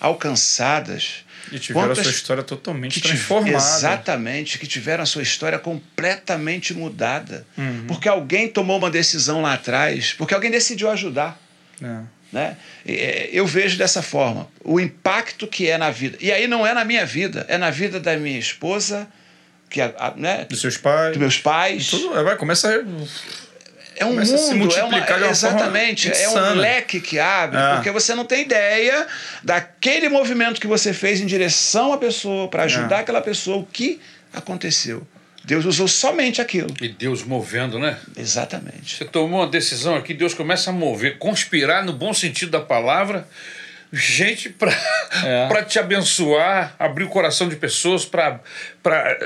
[0.00, 1.24] alcançadas?
[1.52, 3.56] E tiveram Quantas, a sua história totalmente transformada.
[3.56, 7.46] Exatamente, que tiveram a sua história completamente mudada.
[7.56, 7.84] Uhum.
[7.86, 11.40] Porque alguém tomou uma decisão lá atrás, porque alguém decidiu ajudar.
[11.80, 12.00] É.
[12.36, 12.54] Né?
[12.86, 16.18] É, eu vejo dessa forma o impacto que é na vida.
[16.20, 19.08] E aí não é na minha vida, é na vida da minha esposa,
[19.70, 20.44] que é, né?
[20.46, 21.88] dos seus pais, dos meus pais.
[21.88, 22.84] Tudo, vai começar a...
[23.98, 27.74] É um mundo, é uma, exatamente, é um leque que abre, é.
[27.76, 29.06] porque você não tem ideia
[29.42, 33.00] daquele movimento que você fez em direção à pessoa, para ajudar é.
[33.00, 33.98] aquela pessoa, o que
[34.34, 35.06] aconteceu.
[35.46, 36.74] Deus usou somente aquilo.
[36.80, 37.96] E Deus movendo, né?
[38.16, 38.96] Exatamente.
[38.96, 43.28] Você tomou uma decisão aqui, Deus começa a mover, conspirar no bom sentido da palavra,
[43.92, 44.72] gente para
[45.24, 45.62] é.
[45.62, 48.40] te abençoar, abrir o coração de pessoas para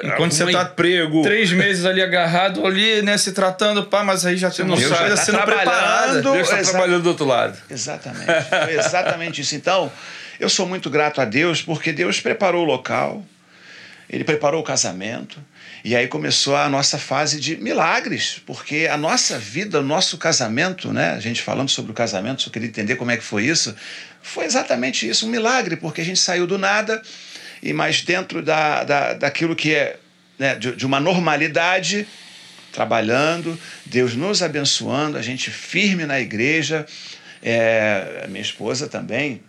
[0.05, 1.23] enquanto você está emprego.
[1.23, 4.95] três meses ali agarrado ali, né, se tratando, pá, mas aí já você não Deus
[4.95, 6.23] sabe, já tá sendo preparado.
[6.23, 7.57] Deus está trabalhando do outro lado.
[7.71, 8.27] Exatamente.
[8.27, 9.57] Foi exatamente isso.
[9.57, 9.91] Então,
[10.39, 13.25] eu sou muito grato a Deus porque Deus preparou o local,
[14.11, 15.39] ele preparou o casamento,
[15.85, 20.93] e aí começou a nossa fase de milagres, porque a nossa vida, o nosso casamento,
[20.93, 21.11] né?
[21.11, 23.75] A gente falando sobre o casamento, só queria entender como é que foi isso.
[24.21, 27.01] Foi exatamente isso, um milagre, porque a gente saiu do nada,
[27.63, 29.97] e mais dentro da, da, daquilo que é
[30.37, 32.07] né, de, de uma normalidade,
[32.73, 33.57] trabalhando,
[33.87, 36.85] Deus nos abençoando, a gente firme na igreja,
[37.41, 39.41] é, minha esposa também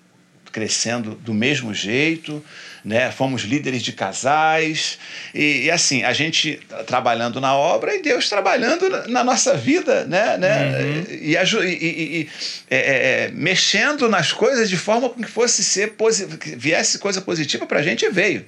[0.51, 2.43] crescendo do mesmo jeito
[2.83, 3.11] né?
[3.11, 4.97] Fomos líderes de casais
[5.33, 10.05] e, e, assim a gente trabalhando na obra e Deus trabalhando na, na nossa vida,
[10.05, 10.37] né?
[10.37, 10.79] né?
[10.79, 11.05] Uhum.
[11.09, 12.29] E, e, e
[12.69, 15.93] é, é, é, mexendo nas coisas de forma que fosse ser
[16.39, 18.45] que viesse coisa positiva para a gente e veio.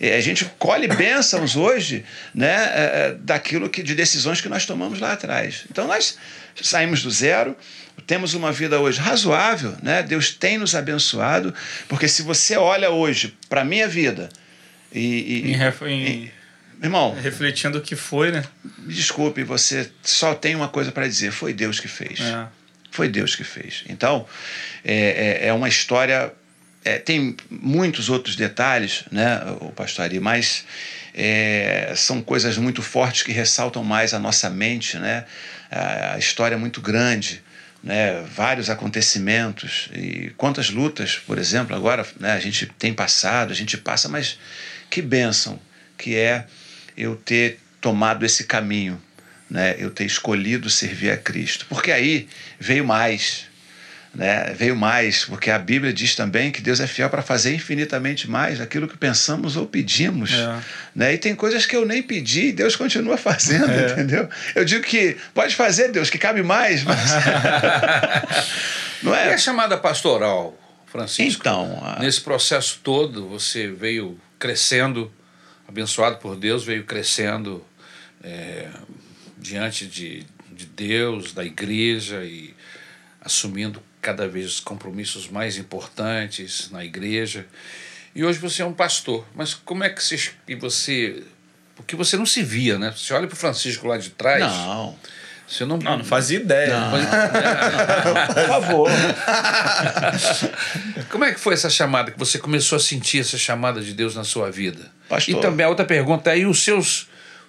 [0.00, 2.54] E a gente colhe bênçãos hoje, né?
[2.54, 5.64] É, é, daquilo que de decisões que nós tomamos lá atrás.
[5.70, 6.16] Então nós
[6.62, 7.56] saímos do zero
[8.06, 10.02] temos uma vida hoje razoável, né?
[10.02, 11.52] Deus tem nos abençoado,
[11.88, 14.28] porque se você olha hoje para a minha vida
[14.92, 15.44] e.
[15.44, 16.32] e, em, em,
[16.82, 17.14] irmão.
[17.20, 18.44] Refletindo o que foi, né?
[18.86, 22.20] Desculpe, você só tem uma coisa para dizer: foi Deus que fez.
[22.20, 22.46] É.
[22.90, 23.84] Foi Deus que fez.
[23.88, 24.26] Então,
[24.84, 26.32] é, é, é uma história
[26.86, 30.64] é, tem muitos outros detalhes, né, o pastor Ari, mas
[31.12, 35.24] é, são coisas muito fortes que ressaltam mais a nossa mente, né?
[35.68, 37.42] A história é muito grande,
[37.86, 38.20] né?
[38.34, 43.78] Vários acontecimentos e quantas lutas, por exemplo, agora né, a gente tem passado, a gente
[43.78, 44.40] passa, mas
[44.90, 45.56] que bênção
[45.96, 46.46] que é
[46.96, 49.00] eu ter tomado esse caminho,
[49.48, 49.76] né?
[49.78, 52.28] Eu ter escolhido servir a Cristo, porque aí
[52.58, 53.45] veio mais
[54.16, 54.54] né?
[54.54, 58.62] Veio mais, porque a Bíblia diz também que Deus é fiel para fazer infinitamente mais
[58.62, 60.32] aquilo que pensamos ou pedimos.
[60.32, 60.62] É.
[60.94, 61.14] Né?
[61.14, 63.92] E tem coisas que eu nem pedi e Deus continua fazendo, é.
[63.92, 64.26] entendeu?
[64.54, 67.10] Eu digo que pode fazer, Deus, que cabe mais, mas.
[69.02, 69.28] Não é?
[69.28, 71.42] E a chamada pastoral, Francisco?
[71.42, 71.78] Então.
[71.82, 72.00] A...
[72.00, 75.12] Nesse processo todo, você veio crescendo,
[75.68, 77.62] abençoado por Deus, veio crescendo
[78.24, 78.68] é,
[79.36, 82.54] diante de, de Deus, da igreja e
[83.20, 87.44] assumindo cada vez compromissos mais importantes na igreja.
[88.14, 89.26] E hoje você é um pastor.
[89.34, 90.30] Mas como é que você,
[90.60, 91.24] você
[91.74, 92.94] porque você não se via, né?
[92.96, 94.44] Você olha para o Francisco lá de trás.
[94.44, 94.96] Não.
[95.48, 96.78] Você não, não, não fazia ideia.
[96.78, 96.92] Não.
[98.32, 98.90] Por favor.
[101.10, 104.14] Como é que foi essa chamada que você começou a sentir essa chamada de Deus
[104.14, 104.88] na sua vida?
[105.08, 105.34] Pastor.
[105.34, 107.08] E também a outra pergunta é: e os seus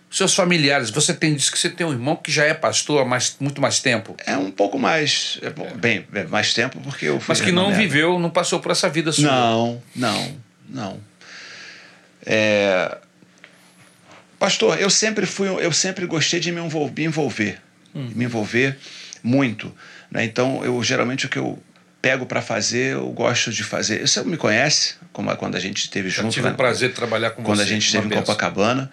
[0.09, 3.05] seus familiares, você tem disse que você tem um irmão que já é pastor há
[3.05, 4.15] mais, muito mais tempo.
[4.25, 7.73] É um pouco mais, é, bem, é mais tempo porque eu fui Mas que não
[7.73, 9.25] viveu, não passou por essa vida sua.
[9.25, 10.37] Não, não,
[10.69, 10.99] não.
[12.25, 12.97] É...
[14.39, 17.61] Pastor, eu sempre fui, eu sempre gostei de me envolver, me envolver,
[17.93, 18.11] hum.
[18.15, 18.77] me envolver
[19.23, 19.73] muito.
[20.11, 20.23] Né?
[20.23, 21.61] Então, eu geralmente o que eu
[22.01, 24.07] pego para fazer, eu gosto de fazer.
[24.07, 26.27] Você me conhece, como é quando a gente esteve junto.
[26.27, 26.53] Eu tive né?
[26.53, 27.63] o prazer de trabalhar com quando você.
[27.63, 28.91] Quando a gente esteve em Copacabana.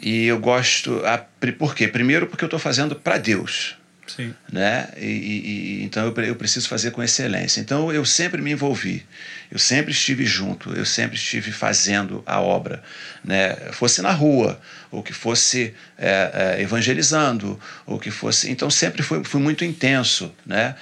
[0.00, 1.04] E eu gosto.
[1.04, 1.88] A, por quê?
[1.88, 3.76] Primeiro, porque eu estou fazendo para Deus.
[4.08, 4.34] Sim.
[4.50, 4.88] Né?
[4.96, 7.60] E, e, então eu, eu preciso fazer com excelência.
[7.60, 9.04] Então eu sempre me envolvi,
[9.50, 12.82] eu sempre estive junto, eu sempre estive fazendo a obra,
[13.22, 13.54] né?
[13.72, 18.50] fosse na rua, ou que fosse é, é, evangelizando, ou que fosse.
[18.50, 20.34] Então sempre fui, fui muito intenso.
[20.46, 20.74] Né?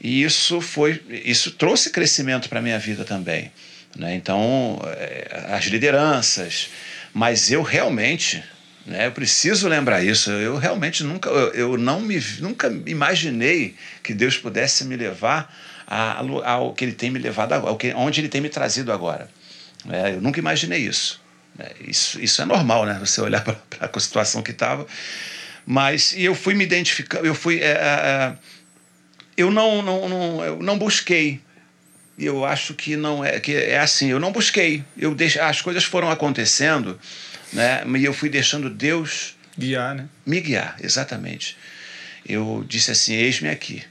[0.00, 3.50] E isso, foi, isso trouxe crescimento para a minha vida também.
[3.96, 4.14] Né?
[4.14, 6.68] Então, é, as lideranças.
[7.14, 8.42] Mas eu realmente
[8.86, 9.06] né?
[9.06, 10.30] Eu preciso lembrar isso.
[10.30, 15.54] Eu realmente nunca, eu, eu não me, nunca imaginei que Deus pudesse me levar
[15.86, 19.28] ao que Ele tem me levado ao que, onde Ele tem me trazido agora.
[19.88, 21.20] É, eu nunca imaginei isso.
[21.58, 22.20] É, isso.
[22.20, 22.98] Isso é normal, né?
[23.00, 24.86] Você olhar para a situação que estava.
[25.66, 28.34] Mas e eu fui me identificando, eu fui, é, é, é,
[29.36, 31.40] eu não, não, não, eu não busquei.
[32.18, 34.08] Eu acho que não é que é assim.
[34.08, 34.84] Eu não busquei.
[34.96, 37.00] Eu deixo, as coisas foram acontecendo
[37.54, 37.84] né?
[37.98, 40.08] E eu fui deixando Deus guiar, né?
[40.26, 41.56] Me guiar, exatamente.
[42.26, 43.82] Eu disse assim: eis-me aqui.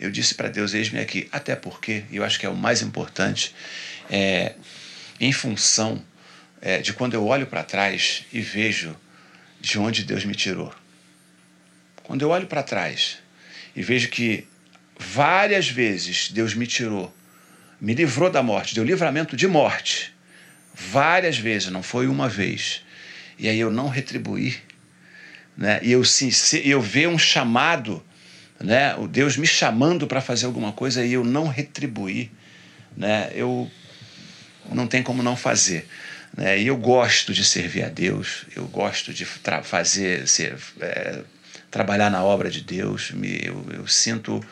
[0.00, 1.28] Eu disse para Deus: eis-me aqui.
[1.30, 3.54] Até porque, eu acho que é o mais importante,
[4.10, 4.54] é,
[5.20, 6.02] em função
[6.60, 8.96] é, de quando eu olho para trás e vejo
[9.60, 10.74] de onde Deus me tirou.
[12.02, 13.18] Quando eu olho para trás
[13.76, 14.46] e vejo que
[14.98, 17.14] várias vezes Deus me tirou,
[17.80, 20.12] me livrou da morte, deu livramento de morte
[20.74, 22.82] várias vezes, não foi uma vez.
[23.38, 24.56] E aí eu não retribuí,
[25.56, 25.80] né?
[25.82, 26.30] E eu sim,
[26.64, 28.04] eu ver um chamado,
[28.60, 28.94] né?
[28.96, 32.30] O Deus me chamando para fazer alguma coisa e eu não retribuí,
[32.96, 33.30] né?
[33.34, 33.70] Eu
[34.70, 35.88] não tem como não fazer.
[36.36, 36.60] Né?
[36.60, 41.20] E eu gosto de servir a Deus, eu gosto de fazer, ser, é,
[41.70, 44.42] trabalhar na obra de Deus, me, eu, eu sinto,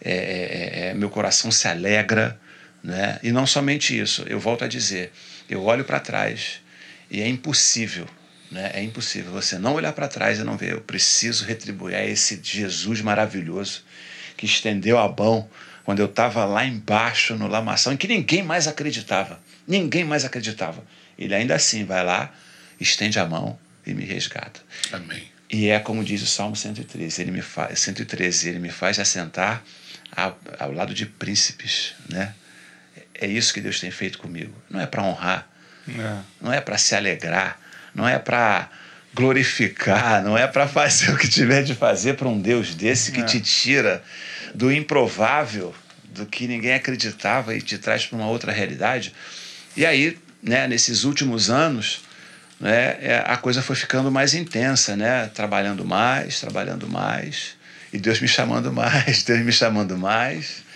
[0.00, 2.38] é, é, é, meu coração se alegra,
[2.82, 3.18] né?
[3.22, 5.12] E não somente isso, eu volto a dizer,
[5.48, 6.60] eu olho para trás
[7.10, 8.06] e é impossível,
[8.50, 8.70] né?
[8.74, 10.72] É impossível você não olhar para trás e não ver.
[10.72, 13.84] Eu preciso retribuir a esse Jesus maravilhoso
[14.36, 15.48] que estendeu a mão
[15.84, 19.40] quando eu estava lá embaixo no lamação, em que ninguém mais acreditava.
[19.66, 20.84] Ninguém mais acreditava.
[21.18, 22.32] Ele ainda assim vai lá,
[22.78, 24.60] estende a mão e me resgata.
[24.92, 25.22] Amém.
[25.50, 29.64] E é como diz o Salmo 113, ele me faz, 113, ele me faz assentar
[30.14, 32.34] ao, ao lado de príncipes, né?
[33.20, 34.54] É isso que Deus tem feito comigo.
[34.70, 35.48] Não é para honrar,
[35.88, 36.18] é.
[36.40, 37.58] não é para se alegrar,
[37.94, 38.68] não é para
[39.14, 43.20] glorificar, não é para fazer o que tiver de fazer para um Deus desse que
[43.20, 43.24] é.
[43.24, 44.02] te tira
[44.54, 49.12] do improvável, do que ninguém acreditava e te traz para uma outra realidade.
[49.76, 52.00] E aí, né, nesses últimos anos,
[52.60, 55.30] né, é, a coisa foi ficando mais intensa, né?
[55.34, 57.56] Trabalhando mais, trabalhando mais,
[57.92, 60.67] e Deus me chamando mais, Deus me chamando mais.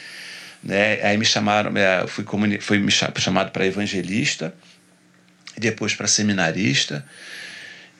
[0.62, 1.02] Né?
[1.02, 4.54] Aí me chamaram, é, fui, comuni fui me chamado para evangelista,
[5.56, 7.04] depois para seminarista.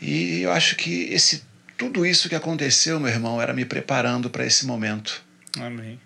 [0.00, 1.42] E eu acho que esse
[1.76, 5.20] tudo isso que aconteceu, meu irmão, era me preparando para esse momento.
[5.58, 5.98] Amém.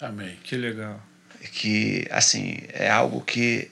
[0.00, 0.36] Amém.
[0.44, 1.02] Que legal.
[1.52, 3.70] que, assim, é algo que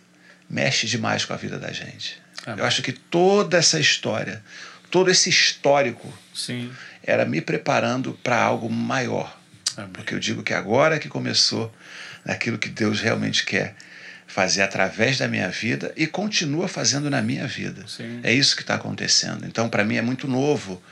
[0.49, 2.19] mexe demais com a vida da gente.
[2.47, 2.61] Amém.
[2.61, 4.43] Eu acho que toda essa história,
[4.91, 6.73] todo esse histórico, Sim.
[7.03, 9.39] era me preparando para algo maior.
[9.77, 9.91] Amém.
[9.93, 11.75] Porque eu digo que agora que começou
[12.27, 13.75] aquilo que Deus realmente quer
[14.27, 17.87] fazer através da minha vida e continua fazendo na minha vida.
[17.87, 18.21] Sim.
[18.23, 19.47] É isso que está acontecendo.
[19.47, 20.83] Então, para mim, é muito novo.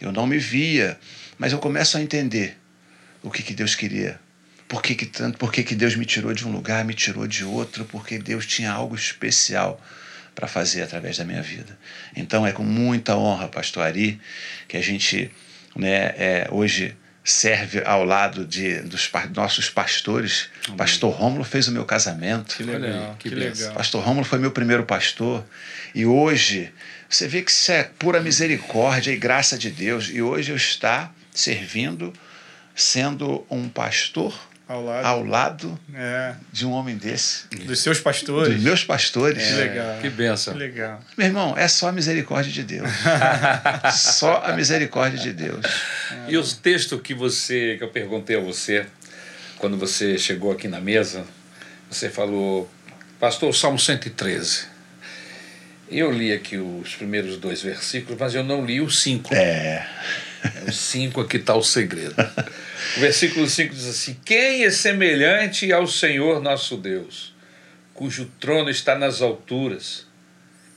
[0.00, 0.98] Eu não me via,
[1.38, 2.58] mas eu começo a entender
[3.22, 4.20] o que, que Deus queria.
[4.68, 7.26] Por que, que, tanto, por que, que Deus me tirou de um lugar, me tirou
[7.26, 9.80] de outro, porque Deus tinha algo especial
[10.34, 11.78] para fazer através da minha vida.
[12.16, 14.20] Então é com muita honra, pastor Ari,
[14.66, 15.30] que a gente
[15.76, 20.50] né, é, hoje serve ao lado de, dos nossos pastores.
[20.66, 20.76] Amém.
[20.76, 22.54] Pastor Rômulo fez o meu casamento.
[22.54, 23.72] Que legal, que, que legal.
[23.72, 25.42] Pastor Rômulo foi meu primeiro pastor.
[25.94, 26.70] E hoje,
[27.08, 30.10] você vê que isso é pura misericórdia e graça de Deus.
[30.10, 32.12] E hoje eu está servindo,
[32.74, 36.34] sendo um pastor ao lado, ao lado é.
[36.50, 37.46] de um homem desse.
[37.66, 38.54] Dos seus pastores.
[38.54, 39.42] Dos meus pastores.
[39.42, 39.98] É, que legal.
[40.00, 40.54] Que benção.
[40.54, 41.00] Que legal.
[41.16, 42.88] Meu irmão, é só a misericórdia de Deus.
[43.92, 45.64] só a misericórdia de Deus.
[46.10, 46.30] É.
[46.32, 48.86] E os textos que você, que eu perguntei a você,
[49.58, 51.24] quando você chegou aqui na mesa,
[51.90, 52.70] você falou,
[53.20, 54.72] pastor, Salmo 113.
[55.90, 59.34] Eu li aqui os primeiros dois versículos, mas eu não li os cinco.
[59.34, 59.86] É.
[60.44, 62.14] É o 5 aqui está o segredo.
[62.96, 67.34] O versículo 5 diz assim: Quem é semelhante ao Senhor nosso Deus,
[67.94, 70.06] cujo trono está nas alturas,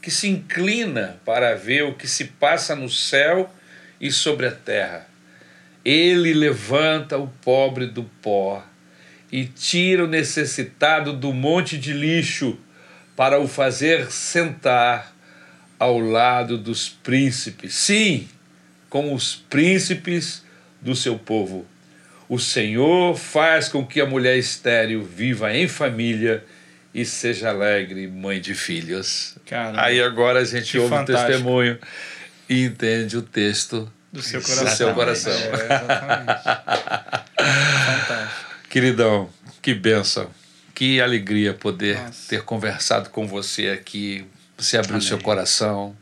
[0.01, 3.53] que se inclina para ver o que se passa no céu
[3.99, 5.05] e sobre a terra?
[5.83, 8.63] Ele levanta o pobre do pó
[9.31, 12.57] e tira o necessitado do monte de lixo
[13.15, 15.13] para o fazer sentar
[15.79, 17.73] ao lado dos príncipes.
[17.73, 18.27] Sim,
[18.97, 20.41] com os príncipes
[20.81, 21.67] do seu povo.
[22.27, 26.43] O Senhor faz com que a mulher estéril viva em família
[26.95, 29.35] e seja alegre mãe de filhos.
[29.45, 31.21] Caramba, Aí agora a gente ouve fantástico.
[31.21, 31.79] o testemunho
[32.49, 34.65] e entende o texto do seu coração.
[34.65, 35.31] Do seu coração.
[35.31, 36.43] É, exatamente.
[37.85, 38.45] fantástico.
[38.67, 39.29] Queridão,
[39.61, 40.31] que benção.
[40.73, 42.29] Que alegria poder Nossa.
[42.29, 44.25] ter conversado com você aqui,
[44.57, 45.95] você abrir o seu coração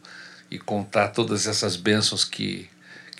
[0.49, 2.69] e contar todas essas bênçãos que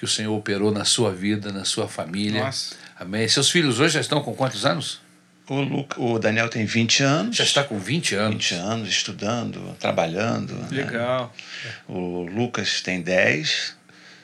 [0.06, 2.44] que o Senhor operou na sua vida, na sua família.
[2.44, 2.76] Nossa.
[2.98, 3.28] Amém.
[3.28, 5.02] Seus filhos hoje já estão com quantos anos?
[5.50, 7.36] O, Luca, o Daniel tem 20 anos.
[7.36, 8.50] Já está com 20 anos.
[8.50, 10.56] 20 anos, estudando, trabalhando.
[10.72, 11.34] Legal.
[11.64, 11.72] Né?
[11.88, 13.76] O Lucas tem 10,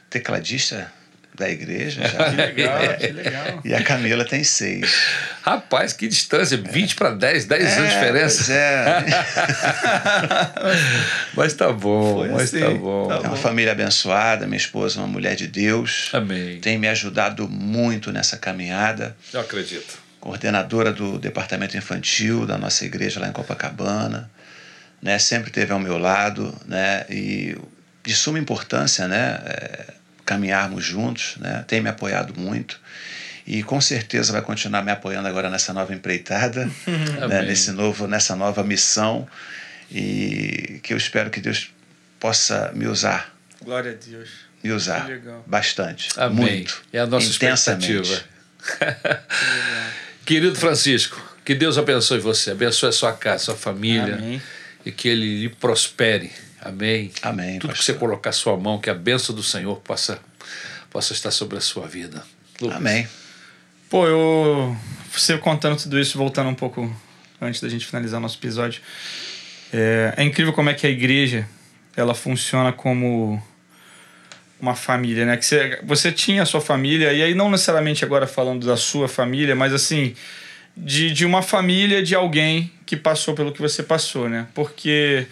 [0.10, 0.92] tecladista
[1.36, 2.02] da igreja.
[2.08, 2.30] Já.
[2.30, 3.62] Que legal, que legal.
[3.64, 4.94] E a Camila tem 6.
[5.42, 8.38] Rapaz, que distância, 20 para 10, 10 é, anos de diferença.
[8.38, 9.06] Pois é.
[11.34, 13.12] mas tá bom, Foi mas assim, tá bom.
[13.12, 16.10] É uma família abençoada, minha esposa é uma mulher de Deus.
[16.14, 16.60] Amém.
[16.60, 19.16] Tem me ajudado muito nessa caminhada.
[19.34, 20.00] Eu acredito.
[20.20, 24.30] Coordenadora do departamento infantil da nossa igreja lá em Copacabana.
[25.02, 27.58] Né, sempre esteve ao meu lado, né, e
[28.04, 29.86] de suma importância, né, é,
[30.32, 32.80] caminharmos juntos, né, tem me apoiado muito
[33.46, 36.66] e com certeza vai continuar me apoiando agora nessa nova empreitada,
[37.28, 39.28] né, nesse novo, nessa nova missão
[39.92, 41.70] e que eu espero que Deus
[42.18, 43.36] possa me usar.
[43.62, 44.30] Glória a Deus.
[44.64, 45.10] Me usar
[45.46, 46.38] bastante, Amém.
[46.38, 47.92] muito, É a nossa intensamente.
[47.92, 49.24] expectativa.
[50.26, 54.42] Querido Francisco, que Deus abençoe você, abençoe a sua casa, a sua família Amém.
[54.86, 56.32] e que ele lhe prospere.
[56.62, 57.12] Amém.
[57.22, 57.96] Amém, Tudo que pastor.
[57.96, 60.20] você colocar a sua mão, que a bênção do Senhor possa,
[60.90, 62.24] possa estar sobre a sua vida.
[62.60, 62.78] Lucas.
[62.78, 63.08] Amém.
[63.90, 64.78] Pô, eu.
[65.12, 66.96] Você contando tudo isso, voltando um pouco
[67.42, 68.82] antes da gente finalizar nosso episódio.
[69.74, 71.48] É, é incrível como é que a igreja
[71.96, 73.42] ela funciona como
[74.60, 75.36] uma família, né?
[75.36, 79.08] Que você, você tinha a sua família, e aí não necessariamente agora falando da sua
[79.08, 80.14] família, mas assim,
[80.78, 84.48] de, de uma família de alguém que passou pelo que você passou, né?
[84.54, 85.26] Porque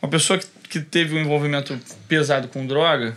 [0.00, 3.16] uma pessoa que, que teve um envolvimento pesado com droga,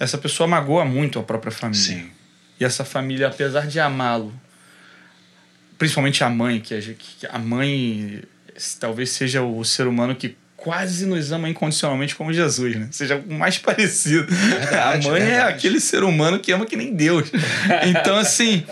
[0.00, 1.80] essa pessoa magoa muito a própria família.
[1.80, 2.10] Sim.
[2.58, 4.34] E essa família, apesar de amá-lo,
[5.78, 8.22] principalmente a mãe, que a, que a mãe
[8.80, 12.88] talvez seja o ser humano que quase nos ama incondicionalmente como Jesus, né?
[12.90, 14.26] Seja o mais parecido.
[14.26, 15.54] Verdade, a mãe é verdade.
[15.54, 17.30] aquele ser humano que ama que nem Deus.
[17.86, 18.66] Então, assim,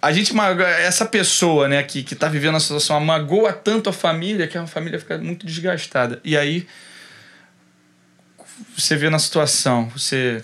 [0.00, 0.32] a gente
[0.80, 4.64] essa pessoa, né, que, que tá vivendo a situação, magoa tanto a família que a
[4.64, 6.20] família fica muito desgastada.
[6.24, 6.68] E aí
[8.76, 10.42] você vê na situação, você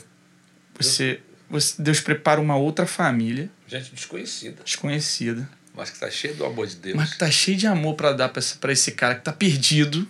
[0.78, 6.44] você, você Deus prepara uma outra família Gente desconhecida, desconhecida, mas que está cheia do
[6.44, 6.96] amor de Deus.
[6.96, 10.08] mas que tá cheio de amor para dar pra esse, cara que tá perdido.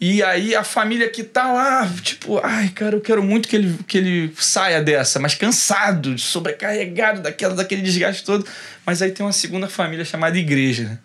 [0.00, 3.78] E aí a família que tá lá, tipo, ai, cara, eu quero muito que ele,
[3.86, 8.46] que ele saia dessa, mas cansado, sobrecarregado daquela, daquele desgaste todo.
[8.84, 10.98] Mas aí tem uma segunda família chamada igreja, né?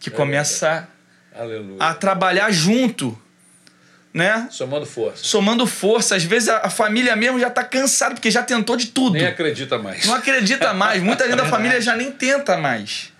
[0.00, 0.88] Que é começa
[1.78, 3.16] a, a trabalhar junto
[4.14, 4.46] né?
[4.48, 5.24] Somando força.
[5.24, 6.14] Somando força.
[6.14, 9.14] Às vezes a, a família mesmo já está cansada, porque já tentou de tudo.
[9.14, 10.06] Nem acredita mais.
[10.06, 11.02] Não acredita mais.
[11.02, 13.12] Muita gente da família já nem tenta mais.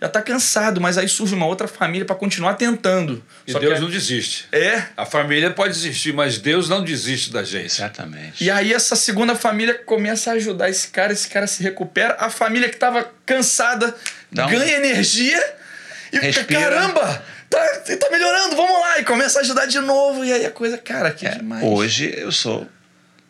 [0.00, 3.24] Já está cansado, mas aí surge uma outra família para continuar tentando.
[3.46, 3.80] E Só Deus que...
[3.80, 4.46] não desiste.
[4.52, 4.84] É.
[4.94, 7.72] A família pode desistir, mas Deus não desiste da gente.
[7.72, 8.44] Exatamente.
[8.44, 12.14] E aí essa segunda família começa a ajudar esse cara, esse cara se recupera.
[12.20, 13.96] A família que estava cansada
[14.30, 15.42] então, ganha energia
[16.12, 16.60] e respira.
[16.60, 18.98] caramba, tá, tá melhorando, vamos lá.
[18.98, 20.24] E começa a ajudar de novo.
[20.24, 21.62] E aí a coisa, cara, que é, demais.
[21.62, 22.66] Hoje eu sou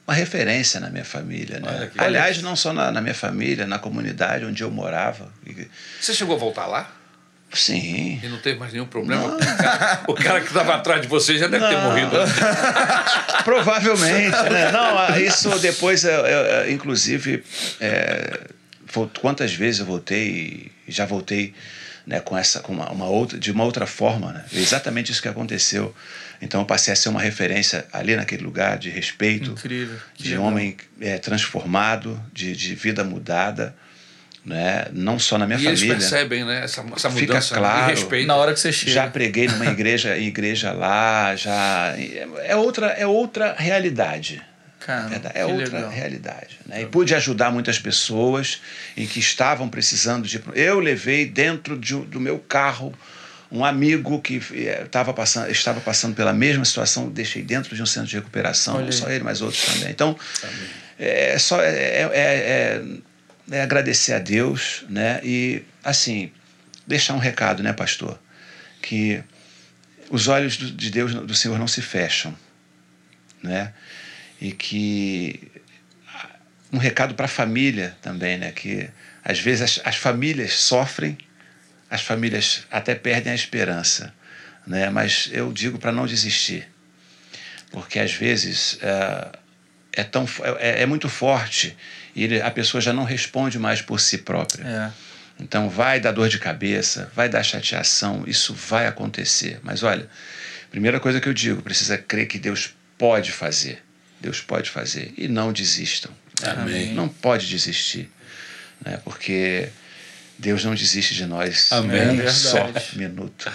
[0.06, 1.90] uma referência na minha família, né?
[1.98, 5.32] Aliás, não só na, na, minha família, na comunidade onde eu morava.
[6.00, 6.92] Você chegou a voltar lá?
[7.52, 8.20] Sim.
[8.22, 9.34] E não teve mais nenhum problema?
[9.34, 11.70] O cara, o cara, que estava atrás de você já deve não.
[11.70, 12.16] ter morrido.
[13.44, 14.70] Provavelmente, né?
[14.72, 17.42] Não, isso depois, eu, eu, inclusive,
[17.80, 18.40] é,
[19.20, 21.54] quantas vezes eu voltei, já voltei
[22.06, 24.44] né, com essa com uma, uma, outra de uma outra forma né?
[24.52, 25.94] exatamente isso que aconteceu
[26.40, 29.98] então eu passei a ser uma referência ali naquele lugar de respeito Incrível.
[30.14, 30.44] de legal.
[30.44, 33.74] homem é, transformado de, de vida mudada
[34.44, 34.86] né?
[34.92, 36.62] não só na minha e família eles percebem né?
[36.62, 40.16] essa, essa Fica mudança claro, respeito na hora que você chega já preguei numa igreja
[40.16, 41.92] igreja lá já
[42.44, 44.40] é outra é outra realidade
[44.80, 45.90] Cara, é, é outra legal.
[45.90, 46.58] realidade.
[46.66, 46.82] Né?
[46.82, 48.60] E pude ajudar muitas pessoas
[48.96, 50.40] em que estavam precisando de.
[50.54, 52.94] Eu levei dentro de, do meu carro
[53.50, 57.86] um amigo que estava eh, passando, estava passando pela mesma situação, deixei dentro de um
[57.86, 59.90] centro de recuperação, não só ele, mas outros também.
[59.90, 60.18] Então,
[60.98, 62.82] é só é, é, é,
[63.50, 65.20] é, agradecer a Deus, né?
[65.22, 66.30] E assim
[66.86, 68.18] deixar um recado, né, pastor,
[68.80, 69.22] que
[70.08, 72.34] os olhos de Deus, do Senhor, não se fecham,
[73.42, 73.72] né?
[74.40, 75.50] E que
[76.72, 78.52] um recado para a família também, né?
[78.52, 78.88] Que
[79.24, 81.16] às vezes as, as, famílias sofrem,
[81.90, 84.12] as famílias até perdem a esperança,
[84.66, 84.90] né?
[84.90, 86.68] Mas eu digo para não desistir,
[87.70, 89.32] porque às vezes é,
[89.92, 90.28] é tão
[90.58, 91.76] é, é, muito forte
[92.14, 94.64] e ele, a pessoa já não responde mais por si própria.
[94.64, 94.92] É.
[95.38, 99.60] Então vai dar dor de cabeça, vai dar chateação, isso vai acontecer.
[99.62, 100.08] Mas olha,
[100.70, 103.85] primeira coisa que eu digo, precisa crer que Deus pode fazer.
[104.20, 105.12] Deus pode fazer.
[105.16, 106.10] E não desistam.
[106.42, 106.92] Amém.
[106.92, 108.10] Não pode desistir.
[108.84, 108.98] Né?
[109.04, 109.68] Porque
[110.38, 111.70] Deus não desiste de nós.
[111.72, 112.20] Amém.
[112.20, 113.50] Um só minuto.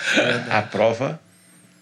[0.49, 1.22] A prova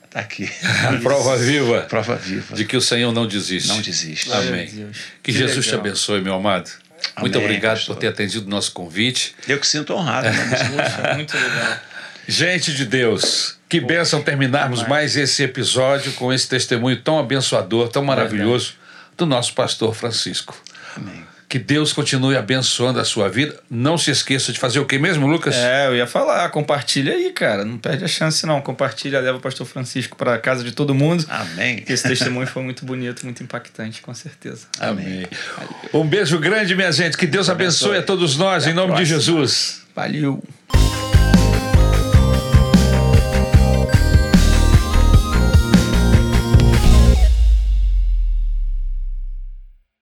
[0.06, 0.50] está aqui.
[0.88, 1.82] A prova viva.
[1.82, 2.56] Prova viva.
[2.56, 3.70] De que o Senhor não desiste.
[3.70, 4.32] Não desiste.
[4.32, 4.68] Amém.
[4.68, 4.92] Que,
[5.24, 5.82] que Jesus legal.
[5.82, 6.70] te abençoe, meu amado.
[6.70, 7.96] Amém, Muito obrigado pastor.
[7.96, 9.36] por ter atendido o nosso convite.
[9.48, 10.28] Eu que sinto honrado.
[10.28, 11.16] Né?
[11.16, 11.80] Muito legal.
[12.28, 18.04] Gente de Deus, que bênção terminarmos mais esse episódio com esse testemunho tão abençoador, tão
[18.04, 18.74] maravilhoso
[19.16, 20.58] do nosso pastor Francisco.
[20.98, 21.30] Amém.
[21.48, 23.60] Que Deus continue abençoando a sua vida.
[23.70, 25.56] Não se esqueça de fazer o que mesmo, Lucas?
[25.56, 27.66] É, eu ia falar, compartilha aí, cara.
[27.66, 28.62] Não perde a chance, não.
[28.62, 31.26] Compartilha, leva o pastor Francisco para casa de todo mundo.
[31.28, 31.84] Amém.
[31.88, 34.68] Esse testemunho foi muito bonito, muito impactante, com certeza.
[34.80, 35.26] Amém.
[35.92, 37.18] Um beijo grande, minha gente.
[37.18, 39.82] Que Deus abençoe, abençoe a todos nós, Até em nome de Jesus.
[39.96, 40.44] Valeu.